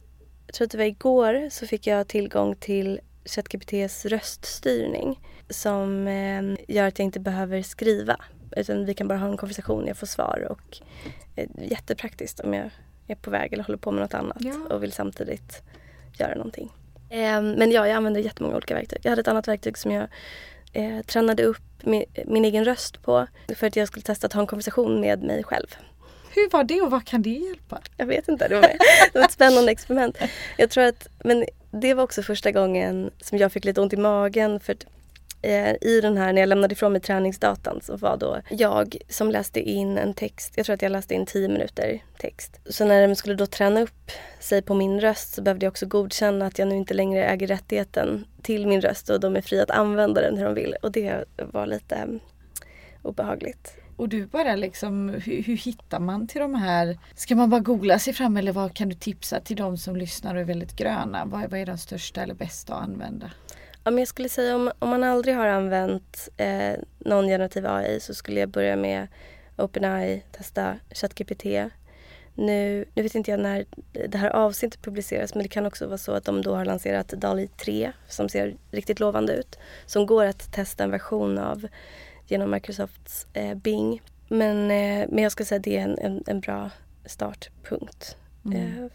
[0.46, 5.20] jag tror att det var igår så fick jag tillgång till ChatGPTs röststyrning
[5.50, 8.16] som eh, gör att jag inte behöver skriva.
[8.56, 10.78] Utan vi kan bara ha en konversation, jag får svar och
[11.36, 12.70] eh, jättepraktiskt om jag
[13.06, 14.74] är på väg eller håller på med något annat Ja.
[14.74, 15.62] och vill samtidigt
[16.18, 16.72] göra någonting.
[17.10, 18.98] Eh, men ja, jag använder jättemånga olika verktyg.
[19.02, 20.08] Jag hade ett annat verktyg som jag
[20.72, 24.40] eh, tränade upp min, min egen röst på för att jag skulle testa att ha
[24.40, 25.66] en konversation med mig själv.
[26.34, 27.80] Hur var det och vad kan det hjälpa?
[27.96, 28.62] Jag vet inte, det var,
[29.12, 30.18] det var ett spännande experiment.
[30.56, 33.96] Jag tror att, men det var också första gången som jag fick lite ont i
[33.96, 34.86] magen för att
[35.42, 39.30] eh, i den här, när jag lämnade ifrån mig träningsdatan så var då jag som
[39.30, 42.60] läste in en text, jag tror att jag läste in 10 minuter text.
[42.66, 45.86] Så när de skulle då träna upp sig på min röst så behövde jag också
[45.86, 49.62] godkänna att jag nu inte längre äger rättigheten till min röst och de är fria
[49.62, 50.76] att använda den hur de vill.
[50.82, 52.06] Och det var lite eh,
[53.02, 53.79] obehagligt.
[54.00, 56.98] Och du bara liksom, hur, hur hittar man till de här?
[57.14, 60.34] Ska man bara googla sig fram eller vad kan du tipsa till de som lyssnar
[60.34, 61.24] och är väldigt gröna?
[61.24, 63.30] Vad, vad är de största eller bästa att använda?
[63.84, 68.00] Ja, men jag skulle säga om, om man aldrig har använt eh, någon generativ AI
[68.00, 69.08] så skulle jag börja med
[69.56, 71.44] OpenAI, testa ChatGPT.
[72.34, 73.64] Nu, nu vet inte jag när
[74.08, 77.08] det här avsnittet publiceras men det kan också vara så att de då har lanserat
[77.08, 79.58] DALI 3 som ser riktigt lovande ut.
[79.86, 81.66] Som går att testa en version av
[82.30, 84.02] genom Microsofts eh, Bing.
[84.28, 86.70] Men, eh, men jag skulle säga att det är en, en, en bra
[87.04, 88.16] startpunkt.
[88.44, 88.84] Mm.
[88.84, 88.90] Eh,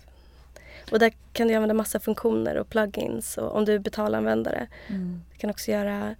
[0.91, 4.67] och där kan du använda massa funktioner och plugins och om du är betalanvändare.
[4.87, 5.21] Mm.
[5.31, 6.15] Du kan också göra,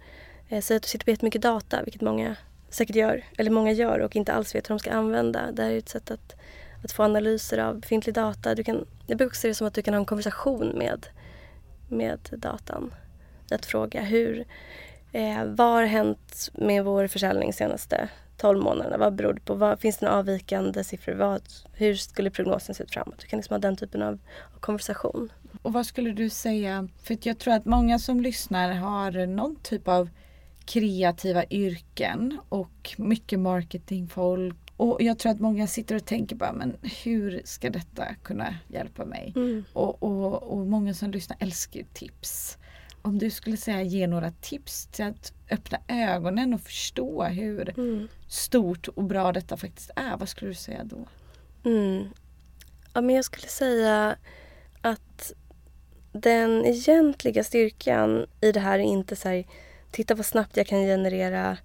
[0.48, 2.36] eh, säg att du sitter på jättemycket data, vilket många
[2.70, 5.52] säkert gör, eller många gör och inte alls vet hur de ska använda.
[5.52, 6.36] Det här är ett sätt att,
[6.84, 8.54] att få analyser av befintlig data.
[8.54, 11.06] Du kan, jag brukar se det som att du kan ha en konversation med,
[11.88, 12.94] med datan.
[13.50, 14.44] Att fråga hur,
[15.16, 18.98] eh, vad har hänt med vår försäljning senaste 12 månaderna?
[18.98, 19.54] Vad beror det på?
[19.54, 21.14] Vad, finns det några avvikande siffror?
[21.14, 23.18] Vad, hur skulle prognosen se ut framåt?
[23.18, 24.18] Du kan liksom ha den typen av,
[24.54, 25.32] av konversation.
[25.62, 26.88] Och vad skulle du säga?
[27.02, 30.08] För jag tror att många som lyssnar har någon typ av
[30.64, 36.76] kreativa yrken och mycket marketingfolk Och jag tror att många sitter och tänker bara, men
[37.04, 39.32] hur ska detta kunna hjälpa mig?
[39.36, 39.64] Mm.
[39.72, 42.58] Och, och, och många som lyssnar älskar tips.
[43.06, 48.08] Om du skulle säga ge några tips till att öppna ögonen och förstå hur Mm.
[48.28, 51.06] stort och bra detta faktiskt är, vad skulle du säga då?
[51.64, 52.08] Mm.
[52.92, 54.16] Ja, men jag skulle säga
[54.80, 55.32] att
[56.12, 59.44] den egentliga styrkan i det här är inte så här,
[59.90, 61.58] titta vad snabbt jag kan generera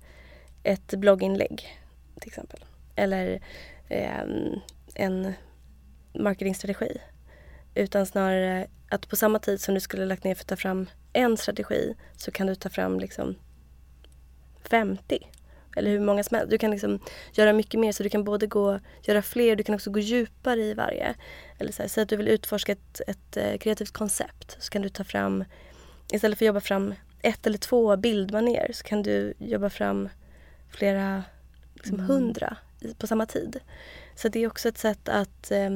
[0.63, 1.79] ett blogginlägg
[2.19, 2.59] till exempel.
[2.95, 3.41] Eller
[3.89, 4.59] ehm,
[4.95, 5.33] en
[6.13, 6.97] marketingstrategi.
[7.75, 10.87] Utan snarare att på samma tid som du skulle lagt ner för att ta fram
[11.13, 13.35] en strategi så kan du ta fram liksom
[14.69, 15.27] 50.
[15.75, 16.51] Eller hur många som helst.
[16.51, 16.99] Du kan liksom
[17.33, 20.61] göra mycket mer så du kan både gå, göra fler, du kan också gå djupare
[20.61, 21.15] i varje.
[21.59, 24.81] Eller så här, säg att du vill utforska ett, ett eh, kreativt koncept så kan
[24.81, 25.43] du ta fram,
[26.11, 30.09] istället för att jobba fram ett eller två bildmanér så kan du jobba fram
[30.69, 31.23] flera
[31.73, 32.07] liksom Mm.
[32.07, 32.57] hundra
[32.97, 33.59] på samma tid.
[34.15, 35.69] Så det är också ett sätt att eh,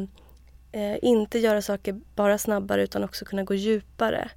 [0.72, 4.30] eh, inte göra saker bara snabbare utan också kunna gå djupare.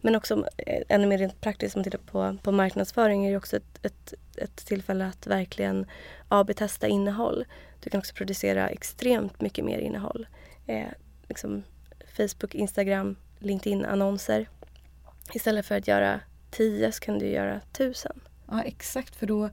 [0.00, 3.36] Men också eh, ännu mer rent praktiskt om man tittar på, på marknadsföring är det
[3.36, 5.86] också ett, ett, ett tillfälle att verkligen
[6.28, 7.44] AB-testa innehåll.
[7.80, 10.26] Du kan också producera extremt mycket mer innehåll.
[10.66, 10.88] Eh,
[11.28, 11.62] liksom
[12.16, 14.48] Facebook, Instagram, LinkedIn-annonser.
[15.32, 18.20] Istället för att göra tio så kan du göra tusen.
[18.50, 19.50] Ja exakt för då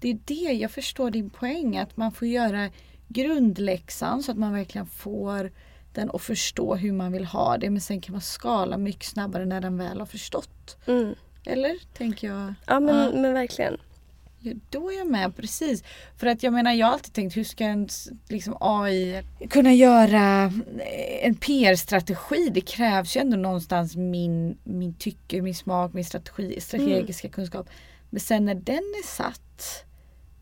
[0.00, 2.70] Det är det jag förstår din poäng att man får göra
[3.08, 5.50] grundläxan så att man verkligen får
[5.92, 9.44] den att förstå hur man vill ha det men sen kan man skala mycket snabbare
[9.44, 10.76] när den väl har förstått.
[10.86, 11.14] Mm.
[11.46, 11.76] Eller?
[11.94, 12.54] Tänker jag.
[12.66, 13.20] Ja men, Ja.
[13.20, 13.76] men verkligen.
[14.42, 15.84] Ja, då är jag med precis.
[16.16, 17.88] För att jag menar jag har alltid tänkt hur ska en
[18.28, 20.44] liksom, AI kunna göra
[20.78, 22.50] eh, en PR-strategi?
[22.54, 27.68] Det krävs ju ändå någonstans min, min tycke, min smak, min strategi, strategiska kunskap.
[28.10, 29.84] Men sen när den är satt,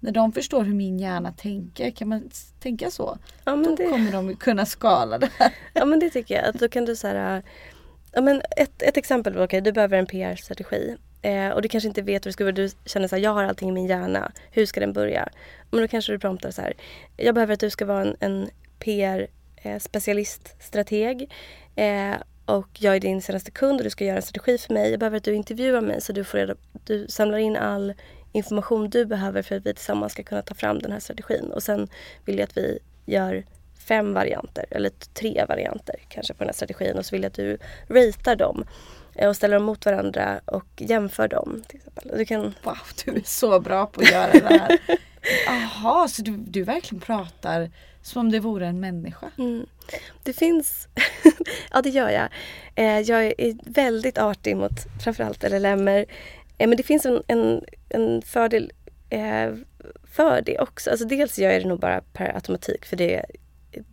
[0.01, 2.31] när de förstår hur min hjärna tänker, kan man
[2.61, 3.19] tänka så?
[3.45, 5.53] Ja Då det, kommer de kunna skala det här.
[5.75, 6.45] ja, men det tycker jag.
[6.45, 7.43] Att då kan du så här,
[8.13, 10.97] ja, men ett, ett exempel, okej, du behöver en PR-strategi.
[11.23, 12.53] Eh, och du kanske inte vet hur du ska.
[12.53, 14.33] Du känner så här, jag har allting i min hjärna.
[14.51, 15.29] Hur ska den börja?
[15.71, 16.73] Men då kanske du promptar så här.
[17.17, 21.33] Jag behöver att du ska vara en, en PR-specialist, strateg.
[21.77, 24.91] Eh, och jag är din senaste kund och du ska göra en strategi för mig.
[24.91, 27.95] Jag behöver att du intervjuar mig så du, får reda, du samlar in all
[28.33, 31.53] information du behöver för att vi tillsammans ska kunna ta fram den här strategin.
[31.53, 31.89] Och sen
[32.25, 33.45] vill jag att vi gör
[33.89, 37.35] fem varianter eller tre varianter kanske på den här strategin och så vill jag att
[37.35, 38.65] du ratear dem
[39.15, 41.63] eh, och ställer dem mot varandra och jämför dem.
[41.69, 42.19] Till exempel.
[42.19, 44.79] Du kan, Wow, du är så bra på att göra det här.
[45.47, 47.71] Jaha, så du, du verkligen pratar
[48.03, 49.31] som om det vore en människa?
[49.39, 49.67] mm,
[50.23, 50.89] det finns,
[51.73, 52.29] ja det gör jag.
[52.75, 56.07] Eh, jag är väldigt artig mot framförallt LLMer.
[56.59, 58.73] Eh, men det finns en, en, en fördel
[59.11, 59.55] eh,
[60.05, 60.91] för det också.
[60.91, 63.25] Alltså dels gör jag det nog bara per automatik för det,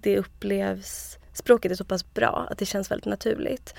[0.01, 3.75] det upplevs, språket är så pass bra att det känns väldigt naturligt.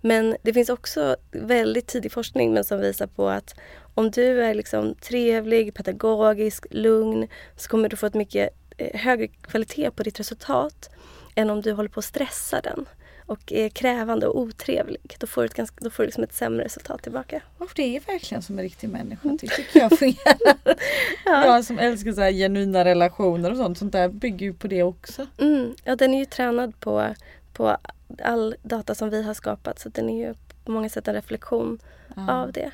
[0.00, 3.54] Men det finns också väldigt tidig forskning men som visar på att
[3.94, 9.26] om du är liksom trevlig, pedagogisk, lugn så kommer du få ett mycket eh, högre
[9.26, 10.90] kvalitet på ditt resultat
[11.34, 12.86] än om du håller på att stressa den
[13.26, 15.16] och är krävande och otrevlig.
[15.18, 17.42] Då får du, ett ganska, då får du liksom ett sämre resultat tillbaka.
[17.58, 19.28] Oh, det är verkligen som en riktig människa.
[19.28, 20.76] Det tycker jag fungerar.
[21.24, 23.78] Jag som älskar så här genuina relationer och sånt.
[23.78, 25.26] Sånt där bygger ju på det också.
[25.38, 27.14] Mm, ja, den är ju tränad på,
[27.52, 27.76] på
[28.22, 30.34] all data som vi har skapat så den är ju
[30.64, 31.78] på många sätt en reflektion
[32.16, 32.32] Ja.
[32.42, 32.70] av det.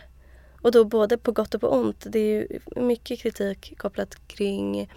[0.63, 2.07] Och då både på gott och på ont.
[2.09, 4.91] Det är ju mycket kritik kopplat kring,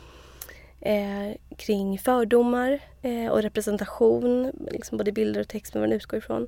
[0.85, 6.17] eh, kring fördomar eh, och representation, liksom både bilder och text med vad den utgår
[6.17, 6.47] ifrån.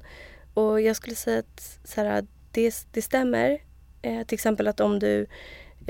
[0.54, 3.62] Och jag skulle säga att så här, det, det stämmer.
[4.02, 5.28] Eh, till exempel att om du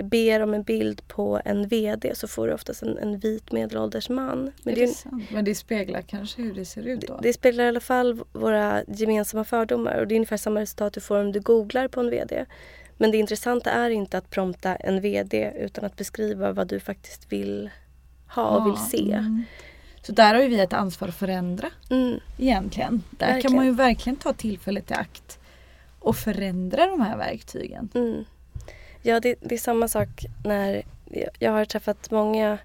[0.04, 4.10] ber om en bild på en VD så får du oftast en, en vit medelålders
[4.10, 4.52] man.
[4.64, 5.24] Men det, det sant?
[5.32, 7.20] Men det speglar kanske hur det ser ut då?
[7.24, 11.02] det spelar i alla fall våra gemensamma fördomar och det är ungefär samma resultat du
[11.02, 12.46] får om du googlar på en VD.
[12.98, 17.32] Men det intressanta är inte att prompta en VD utan att beskriva vad du faktiskt
[17.32, 17.70] vill
[18.30, 19.12] ha och vill se.
[19.13, 19.44] mm.
[20.02, 22.20] Så där har ju vi ett ansvar att förändra Mm.
[22.38, 23.04] egentligen.
[23.10, 23.56] Där kan Verkligen.
[23.56, 25.40] man ju verkligen ta tillfället i akt
[26.00, 27.90] och förändra de här verktygen.
[27.96, 28.26] Mm.
[29.02, 30.84] Ja, det, det är samma sak när
[31.40, 32.58] jag- har träffat många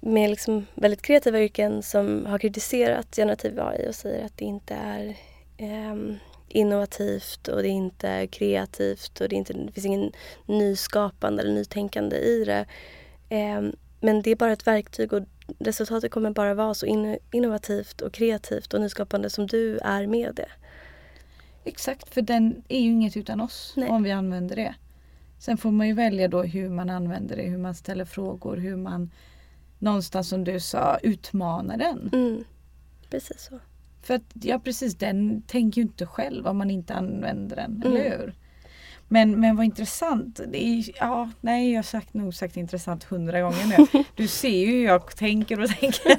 [0.00, 4.74] med liksom väldigt kreativa yrken som har kritiserat generativ AI och säger att det inte
[4.74, 5.16] är
[5.58, 6.16] ehm,
[6.48, 10.12] innovativt och det är inte kreativt och det, är inte, det finns ingen
[10.46, 12.64] nyskapande eller nytänkande i det.
[13.28, 15.22] Ehm, men det är bara ett verktyg och
[15.58, 20.34] resultatet kommer bara vara så in, innovativt och kreativt och nyskapande som du är med
[20.34, 20.48] det.
[21.64, 23.88] Exakt, för den är ju inget utan oss Nej.
[23.88, 24.74] om vi använder det.
[25.38, 28.76] Sen får man ju välja då hur man använder det, hur man ställer frågor, hur
[28.76, 29.10] man
[29.78, 32.10] någonstans som du sa utmana den.
[32.12, 32.44] Mm.
[33.10, 33.58] Precis så.
[34.02, 37.96] För att ja precis den tänker ju inte själv om man inte använder den, Mm.
[37.96, 38.34] eller hur?
[39.08, 40.40] Men, men vad intressant.
[40.40, 44.04] Är, ja, nej jag har sagt, nog sagt intressant hundra gånger nu.
[44.14, 46.18] Du ser ju hur jag tänker och tänker.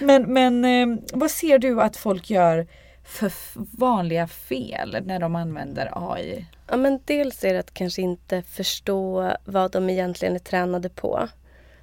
[0.04, 2.66] men men eh, vad ser du att folk gör
[3.04, 3.32] för
[3.78, 6.46] vanliga fel när de använder AI?
[6.68, 11.28] Ja, men dels är det att kanske inte förstå vad de egentligen är tränade på.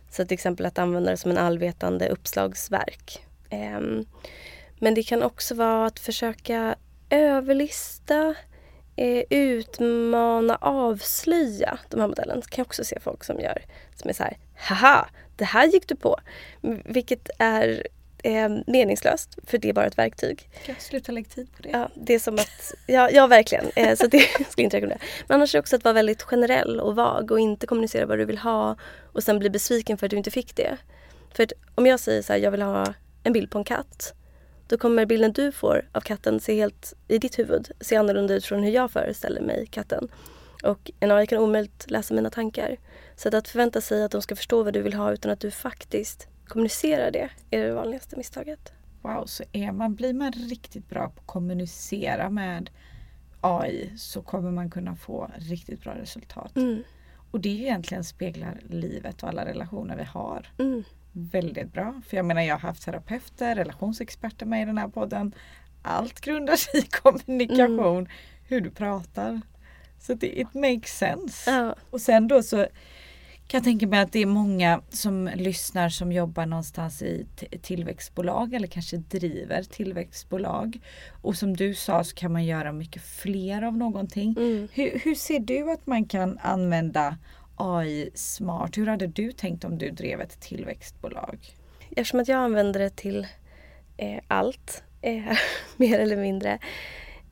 [0.09, 3.25] Så till exempel att använda det som en allvetande uppslagsverk.
[3.49, 4.05] Ehm,
[4.79, 6.75] men det kan också vara att försöka
[7.09, 8.35] överlista,
[8.95, 12.39] eh, utmana, avslöja de här modellen.
[12.39, 13.65] Det kan jag också se folk som gör.
[13.95, 16.19] Som är så här, haha, det här gick du på.
[16.85, 17.87] Vilket är
[18.23, 20.49] eh, meningslöst, för det är bara ett verktyg.
[20.65, 21.69] Jag sluta lägga tid på det?
[21.69, 23.65] Ja, det är som att, ja, ja verkligen.
[23.75, 24.99] Eh, så det skulle jag inte rekommendera.
[25.27, 28.17] Men annars är det också att vara väldigt generell och vag och inte kommunicera vad
[28.17, 28.75] du vill ha
[29.13, 30.77] och sen bli besviken för att du inte fick det.
[31.33, 34.13] För att om jag säger så här, jag vill ha en bild på en katt.
[34.67, 38.45] Då kommer bilden du får av katten se helt, i ditt huvud, se annorlunda ut
[38.45, 40.07] från hur jag föreställer mig katten.
[40.63, 42.77] Och en AI kan omöjligt läsa mina tankar.
[43.15, 45.39] Så att, att förvänta sig att de ska förstå vad du vill ha utan att
[45.39, 48.73] du faktiskt kommunicerar det är det vanligaste misstaget.
[49.01, 52.69] Wow, så är man, blir man riktigt bra på att kommunicera med
[53.41, 56.55] AI så kommer man kunna få riktigt bra resultat.
[56.55, 56.83] Mm,
[57.31, 62.01] Och det är ju egentligen speglar livet och alla relationer vi har mm, väldigt bra.
[62.07, 65.35] För jag menar jag har haft terapeuter, relationsexperter med i den här podden.
[65.81, 68.07] Allt grundar sig i kommunikation, Mm.
[68.47, 69.41] hur du pratar.
[69.99, 71.51] Så det it makes sense.
[71.51, 72.57] ja, Och sen då så
[73.47, 77.25] kan jag tänka mig att det är många som lyssnar som jobbar någonstans i
[77.61, 80.79] tillväxtbolag eller kanske driver tillväxtbolag.
[81.21, 84.35] Och som du sa så kan man göra mycket fler av någonting.
[84.37, 84.67] mm.
[84.73, 87.17] Hur, hur ser du att man kan använda
[87.55, 88.77] AI smart?
[88.77, 91.57] Hur hade du tänkt om du drev ett tillväxtbolag?
[91.89, 93.27] Eftersom att jag använder det till
[93.97, 95.23] eh, allt, eh,
[95.77, 96.59] mer eller mindre.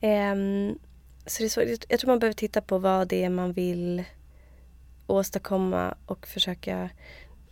[0.00, 0.78] ehm,
[1.26, 1.64] så det är svårt.
[1.88, 4.04] Jag- tror man behöver titta på vad det är man vill
[5.06, 6.90] åstadkomma och försöka...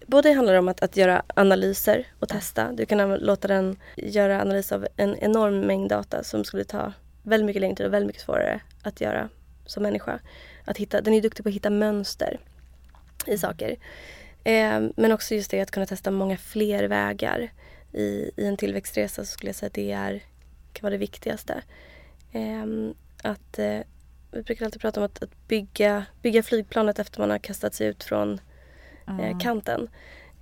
[0.07, 2.73] Både handlar det om att, att göra analyser och testa.
[2.73, 7.47] Du kan låta den göra analys av en enorm mängd data som skulle ta väldigt
[7.47, 9.29] mycket längre tid och väldigt mycket svårare att göra
[9.67, 10.21] som människa.
[10.65, 12.41] Att hitta, den är duktig på att hitta mönster
[13.27, 13.77] i saker.
[14.45, 17.53] Eh, men också just det att kunna testa många fler vägar.
[17.93, 20.23] I, I en tillväxtresa så skulle jag säga att det är,
[20.73, 21.63] kan vara det viktigaste.
[22.33, 22.65] Eh,
[23.23, 23.79] att, eh,
[24.33, 27.87] vi brukar alltid prata om att, att bygga, bygga flygplanet efter man har kastat sig
[27.87, 28.41] ut från
[29.21, 29.89] eh, kanten.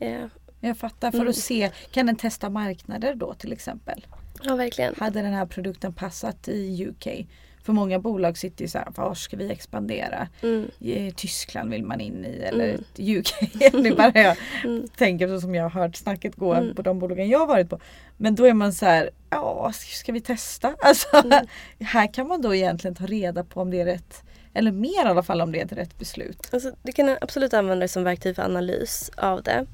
[0.01, 0.27] Eh,
[0.61, 1.29] Jag fattar, för Mm.
[1.29, 4.07] att se, kan den testa marknader då till exempel?
[4.43, 4.95] ja, verkligen.
[4.99, 7.27] Hade den här produkten passat i UK?
[7.68, 10.28] För många bolag sitter ju så här, var ska vi expandera?
[10.42, 13.18] Mm, I Tyskland vill man in i eller Mm.
[13.18, 13.33] UK.
[13.72, 16.74] nu bara jag mm, tänker så som jag har hört snacket gå Mm.
[16.74, 17.81] på de bolagen jag har varit på.
[18.16, 20.74] Men då är man så här, ja ska vi testa?
[20.83, 21.46] Alltså, Mm.
[21.81, 24.22] Här kan man då egentligen ta reda på om det är rätt,
[24.54, 26.48] eller mer i alla fall om det är ett rätt beslut.
[26.52, 29.66] Alltså, du kan absolut använda det som verktyg för analys av det.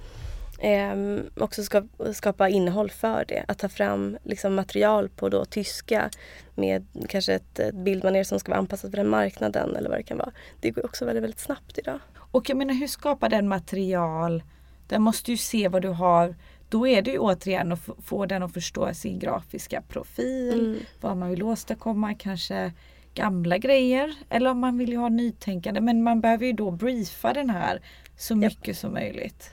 [0.61, 1.83] Ehm, också ska,
[2.15, 3.45] skapa innehåll för det.
[3.49, 6.11] Att ta fram liksom, material på då, tyska
[6.55, 10.03] med kanske ett, ett bildmanér som ska vara anpassat för den marknaden eller vad det
[10.03, 10.33] kan vara.
[10.61, 11.99] Det går också väldigt, väldigt snabbt idag.
[12.19, 14.43] Och jag menar hur skapar den material?
[14.89, 16.35] Den måste ju se vad du har.
[16.69, 20.61] Då är det ju återigen att få den att förstå sin grafiska profil.
[20.61, 20.79] Mm.
[21.01, 22.15] Vad man vill åstadkomma.
[22.15, 22.73] Kanske
[23.15, 24.15] gamla grejer.
[24.29, 25.81] Eller om man vill ju ha nytänkande.
[25.81, 27.81] Men man behöver ju då briefa den här
[28.17, 29.51] så mycket som möjligt.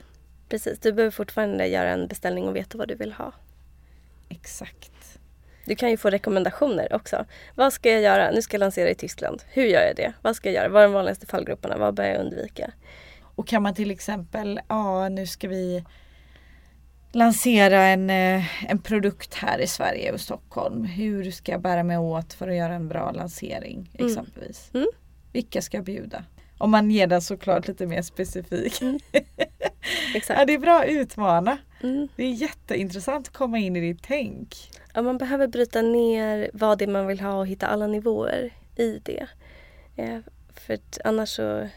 [0.51, 3.33] Precis, du behöver fortfarande göra en beställning och veta vad du vill ha.
[4.29, 5.19] Exakt.
[5.65, 7.25] Du kan ju få rekommendationer också.
[7.55, 8.31] Vad ska jag göra?
[8.31, 9.43] Nu ska jag lansera i Tyskland.
[9.49, 10.13] Hur gör jag det?
[10.21, 10.69] Vad ska jag göra?
[10.69, 11.77] Vad är de vanligaste fallgroparna?
[11.77, 12.71] Vad bör jag undvika?
[13.35, 15.83] Och kan man till exempel, ja nu ska vi
[17.11, 20.83] lansera en, eh, en produkt här i Sverige och Stockholm.
[20.83, 24.11] Hur ska jag bära mig åt för att göra en bra lansering Mm.
[24.11, 24.69] exempelvis?
[24.73, 24.87] Mm.
[25.33, 26.23] Vilka ska jag bjuda?
[26.61, 28.81] Om man ger den såklart lite mer specifik.
[30.15, 30.39] Exakt.
[30.39, 31.57] Ja, det är bra att utmana.
[31.83, 32.07] Mm.
[32.15, 34.71] Det är jätteintressant att komma in i ditt tänk.
[34.93, 38.53] Ja, man behöver bryta ner vad det är man vill ha och hitta alla nivåer
[38.75, 39.27] i det.
[39.95, 40.19] Eh,
[40.53, 41.67] för annars så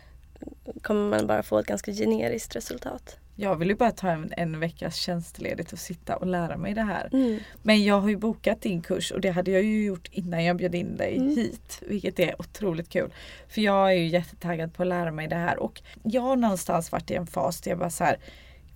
[0.83, 3.19] kommer man bara få ett ganska generiskt resultat.
[3.37, 6.83] Jag vill ju bara ta en, en veckas tjänstledigt och sitta och lära mig det
[6.83, 7.09] här.
[7.13, 7.39] Mm.
[7.63, 10.57] Men jag har ju bokat din kurs och det hade jag ju gjort innan jag
[10.57, 11.37] bjöd in dig Mm.
[11.37, 11.83] hit.
[11.89, 13.13] Vilket är otroligt kul.
[13.49, 16.93] För jag är ju jättetaggad på att lära mig det här och jag har någonstans
[16.93, 18.17] varit i en fas där jag bara så här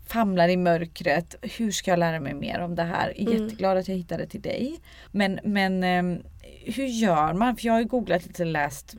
[0.07, 1.35] famlar i mörkret.
[1.43, 3.09] Hur ska jag lära mig mer om det här?
[3.21, 3.43] Är Mm.
[3.45, 4.81] Jätteglad att jag hittade till dig.
[5.13, 6.19] Men, men ehm,
[6.65, 7.57] hur gör man?
[7.57, 8.97] För jag har ju googlat lite läst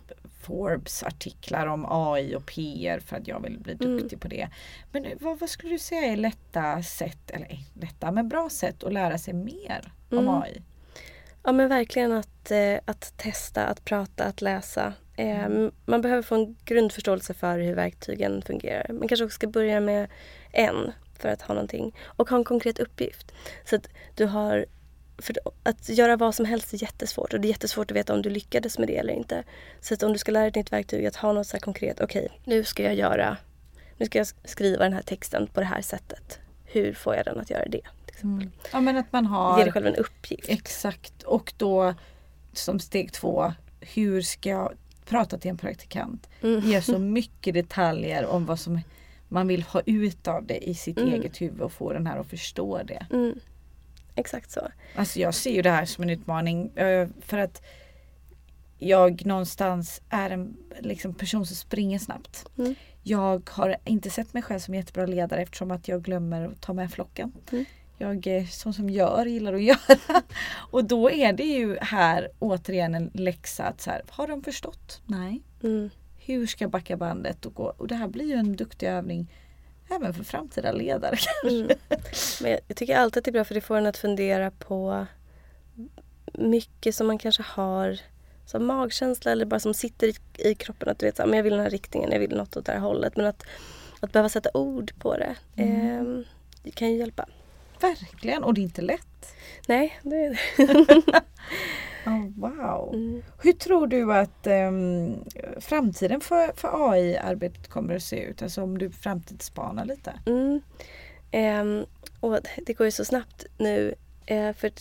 [0.50, 3.97] Forbes artiklar om AI och PR för att jag vill bli Mm.
[3.97, 4.50] duktig på det.
[4.91, 8.84] Men vad, vad skulle du säga är lätta sätt, eller eh, lätta men bra sätt
[8.84, 10.30] att lära sig mer om Mm.
[10.41, 10.62] AI?
[11.43, 14.93] Ja men verkligen att, eh, att testa, att prata, att läsa.
[15.18, 15.72] Eh, Mm.
[15.86, 18.93] Man behöver få en grundförståelse för hur verktygen fungerar.
[18.93, 20.08] Man kanske också ska börja med
[20.52, 23.32] en för att ha någonting och ha en konkret uppgift.
[23.66, 24.66] Så att du har
[25.22, 28.22] för att göra vad som helst är jättesvårt och det är jättesvårt att veta om
[28.22, 29.43] du lyckades med det eller inte.
[29.82, 31.99] Så att om du ska lära dig ett nytt verktyg, att ha något så konkret.
[32.01, 33.38] Okej, nu ska jag göra,
[33.97, 36.39] nu ska jag skriva den här texten på det här sättet.
[36.65, 37.82] Hur får jag den att göra det?
[38.24, 38.51] Mm.
[38.72, 40.49] Ja men att man Ge har dig själv en uppgift.
[40.49, 41.93] Exakt och då
[42.53, 44.74] som steg två, hur ska jag
[45.05, 46.30] prata till en praktikant?
[46.41, 46.59] Mm.
[46.59, 48.80] Ge så mycket detaljer om vad som
[49.28, 51.13] man vill ha ut av det i sitt Mm.
[51.13, 53.05] eget huvud och få den här att förstå det.
[53.11, 53.39] Mm.
[54.20, 54.67] Exakt så.
[54.95, 57.61] Alltså jag ser ju det här som en utmaning eh, för att
[58.78, 62.45] jag någonstans är en liksom, person som springer snabbt.
[62.57, 62.76] Mm.
[63.03, 66.74] Jag har inte sett mig själv som jättebra ledare eftersom att jag glömmer att ta
[66.74, 67.32] med flocken.
[67.51, 67.65] Mm.
[67.97, 70.22] Jag är sån som gör, gillar att göra.
[70.51, 75.01] Och då är det ju här återigen en läxa att så här, har de förstått?
[75.05, 75.41] Nej.
[75.63, 75.89] Mm.
[76.17, 77.74] Hur ska jag backa bandet och gå?
[77.78, 79.28] Och det här blir ju en duktig övning
[79.92, 81.18] även för framtida ledare.
[81.44, 81.68] Mm.
[82.42, 85.06] Men jag, tycker alltid att det är bra för det får en att fundera på
[86.34, 88.00] mycket som man kanske har
[88.46, 90.14] som magkänsla eller bara som sitter i,
[90.50, 90.90] i kroppen.
[90.90, 92.66] Att du vet så här, men jag vill den här riktningen, jag vill något åt
[92.66, 93.18] det här hållet.
[93.18, 93.44] Men att,
[94.00, 96.26] att behöva sätta ord på det, Mm.
[96.64, 97.26] det kan ju hjälpa.
[97.82, 99.36] Verkligen, och det är inte lätt.
[99.67, 100.38] Nej, det
[102.05, 102.93] Oh, wow!
[102.93, 103.23] mm.
[103.41, 105.23] Hur tror du att ehm,
[105.57, 108.41] framtiden för, för AI-arbetet kommer att se ut?
[108.41, 110.19] Alltså om du framtidsspanar lite.
[110.25, 110.61] Mm.
[111.32, 111.86] Ehm,
[112.19, 113.95] och det går ju så snabbt nu.
[114.25, 114.71] Eh, för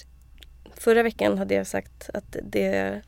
[0.74, 3.00] förra veckan hade jag sagt att, det,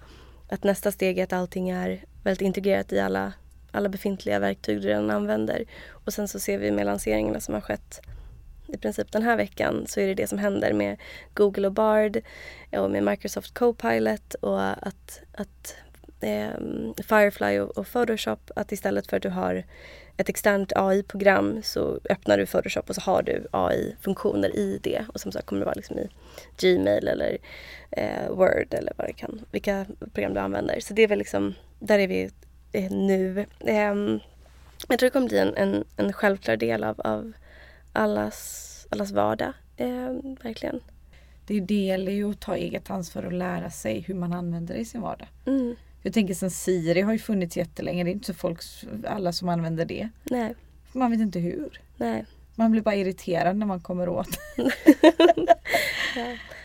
[0.48, 3.32] att nästa steg är att allting är väldigt integrerat i alla,
[3.70, 5.64] alla befintliga verktyg du redan använder.
[5.88, 8.00] Och sen så ser vi med lanseringarna som har skett
[8.72, 10.96] i princip den här veckan så är det det som händer med
[11.34, 12.20] Google och Bard
[12.72, 15.76] och med Microsoft Copilot och att, att
[16.20, 16.50] eh,
[17.08, 19.64] Firefly och, och Photoshop att istället för att du har
[20.16, 25.20] ett externt AI-program så öppnar du Photoshop och så har du AI-funktioner i det och
[25.20, 26.08] som sagt kommer det vara liksom i
[26.60, 27.38] Gmail eller
[27.90, 30.80] eh, Word eller vad det kan, vilka program du använder.
[30.80, 32.30] Så det är väl liksom, där är vi
[32.72, 33.46] eh, nu.
[33.66, 34.20] Ehm,
[34.88, 37.32] jag tror det kommer bli en, en, en självklar del av, av
[37.92, 39.52] allas, allas vardag.
[39.76, 40.80] Ehm, verkligen.
[41.46, 44.80] Det, det gäller ju att ta eget ansvar och lära sig hur man använder det
[44.80, 45.28] i sin vardag.
[45.46, 48.04] Mm, Jag tänker sen Siri har ju funnits jättelänge.
[48.04, 48.60] Det är inte så folk,
[49.06, 50.08] alla som använder det.
[50.24, 50.54] nej,
[50.92, 51.80] Man vet inte hur.
[51.96, 52.24] nej.
[52.54, 54.28] Man blir bara irriterad när man kommer åt.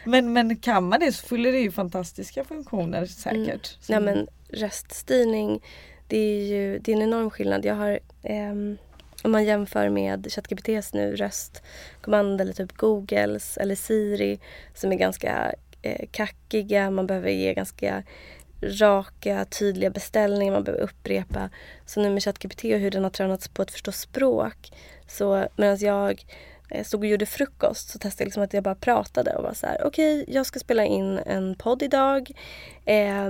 [0.05, 3.77] men, men kan man det så fyller det ju fantastiska funktioner säkert.
[3.87, 5.61] Ja, Som- men röststyrning,
[6.07, 7.65] det är ju det är en enorm skillnad.
[7.65, 8.77] Jag har, ehm,
[9.25, 14.39] om man jämför med ChatGPTs nu röstkommando eller typ Googles eller Siri
[14.73, 16.91] som är ganska eh, kackiga.
[16.91, 18.03] Man behöver ge ganska
[18.61, 20.53] raka, tydliga beställningar.
[20.53, 21.49] Man behöver upprepa.
[21.85, 24.71] Så nu med ChatGPT och hur den har tränats på att förstå språk.
[25.07, 26.25] Så medan jag
[26.69, 29.53] eh, stod och gjorde frukost så testade jag liksom att jag bara pratade och var
[29.53, 32.31] så här: okej, jag ska spela in en podd idag.
[32.85, 33.29] Eh,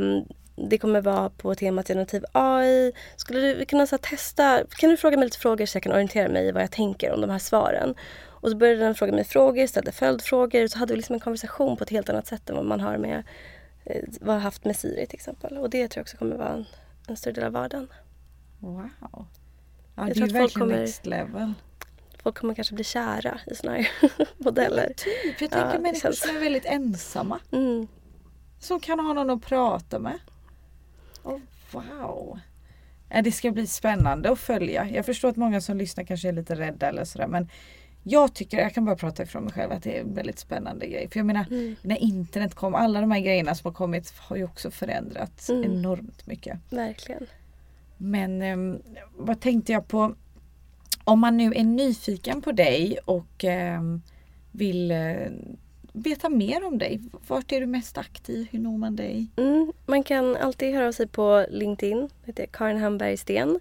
[0.55, 2.91] det kommer vara på temat generativ AI.
[3.15, 6.29] Skulle du kunna så testa, kan du fråga mig lite frågor så jag kan orientera
[6.29, 7.95] mig i vad jag tänker om de här svaren?
[8.27, 11.19] Och så började den fråga mig frågor, ställde följdfrågor och så hade vi liksom en
[11.19, 13.23] konversation på ett helt annat sätt än vad man har med
[13.85, 15.57] eh, vad haft med Siri till exempel.
[15.57, 16.65] Och det tror jag också kommer vara en,
[17.07, 17.87] en större del av vardagen.
[18.59, 18.89] Wow.
[19.01, 19.25] Ja,
[19.95, 21.53] Jag det tror är att ju folk verkligen kommer- next level.
[22.23, 23.89] Folk kommer kanske bli kära i såna här
[24.37, 24.93] modeller.
[24.97, 27.39] Typ, jag Ja, tänker det människor känns- som är väldigt ensamma.
[27.51, 27.87] Mm.
[28.59, 30.19] Som kan ha någon att prata med.
[31.25, 31.39] Oh,
[31.71, 32.39] wow.
[33.09, 34.89] Ja, det ska bli spännande att följa.
[34.89, 37.49] Jag förstår att många som lyssnar kanske är lite rädda eller sådär men
[38.03, 40.87] jag tycker, jag kan bara prata ifrån mig själv, att det är en väldigt spännande
[40.87, 41.09] grej.
[41.11, 41.75] För jag menar, Mm.
[41.81, 45.63] när internet kom, alla de här grejerna som har kommit har ju också förändrats Mm.
[45.63, 46.59] enormt mycket.
[46.69, 47.25] Verkligen.
[47.97, 48.81] Men ehm,
[49.17, 50.15] vad tänkte jag på?
[51.03, 54.01] Om man nu är nyfiken på dig och ehm,
[54.51, 55.15] vill eh,
[55.95, 57.01] veta mer om dig.
[57.27, 58.47] Vart är du mest aktiv?
[58.51, 59.27] Hur når man dig?
[59.35, 61.97] Mm, man kan alltid höra av sig på LinkedIn.
[61.99, 63.59] Jag heter Karin Hamberg Sten.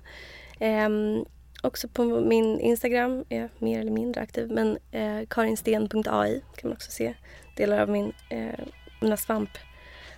[0.58, 1.24] Ehm,
[1.62, 4.50] också på min Instagram är jag mer eller mindre aktiv.
[4.50, 7.14] Men eh, karinsten.ai kan man också se
[7.56, 8.64] delar av min, eh,
[9.00, 9.50] mina svamp,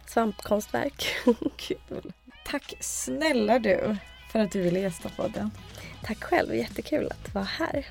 [0.07, 1.07] svampkonstverk.
[1.57, 2.13] Kul!
[2.47, 3.97] Tack snälla du
[4.33, 5.51] för att du ville gästa podden.
[6.05, 7.87] Tack själv, jättekul att vara här.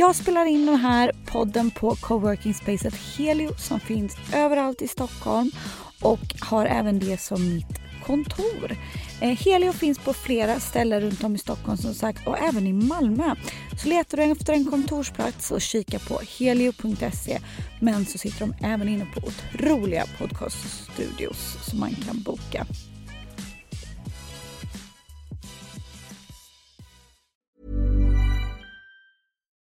[0.00, 5.50] Jag spelar in den här podden på coworking spacet Helio som finns överallt i Stockholm.
[6.02, 8.76] och har även det som mitt kontor.
[9.20, 12.72] Eh, helio finns på flera ställen runt om i Stockholm som sagt och även i
[12.72, 13.34] Malmö.
[13.82, 17.40] Så letar du efter en kontorsplats och kika på helio.se.
[17.80, 22.66] Men så sitter de även inne på otroliga podcaststudios som man kan boka.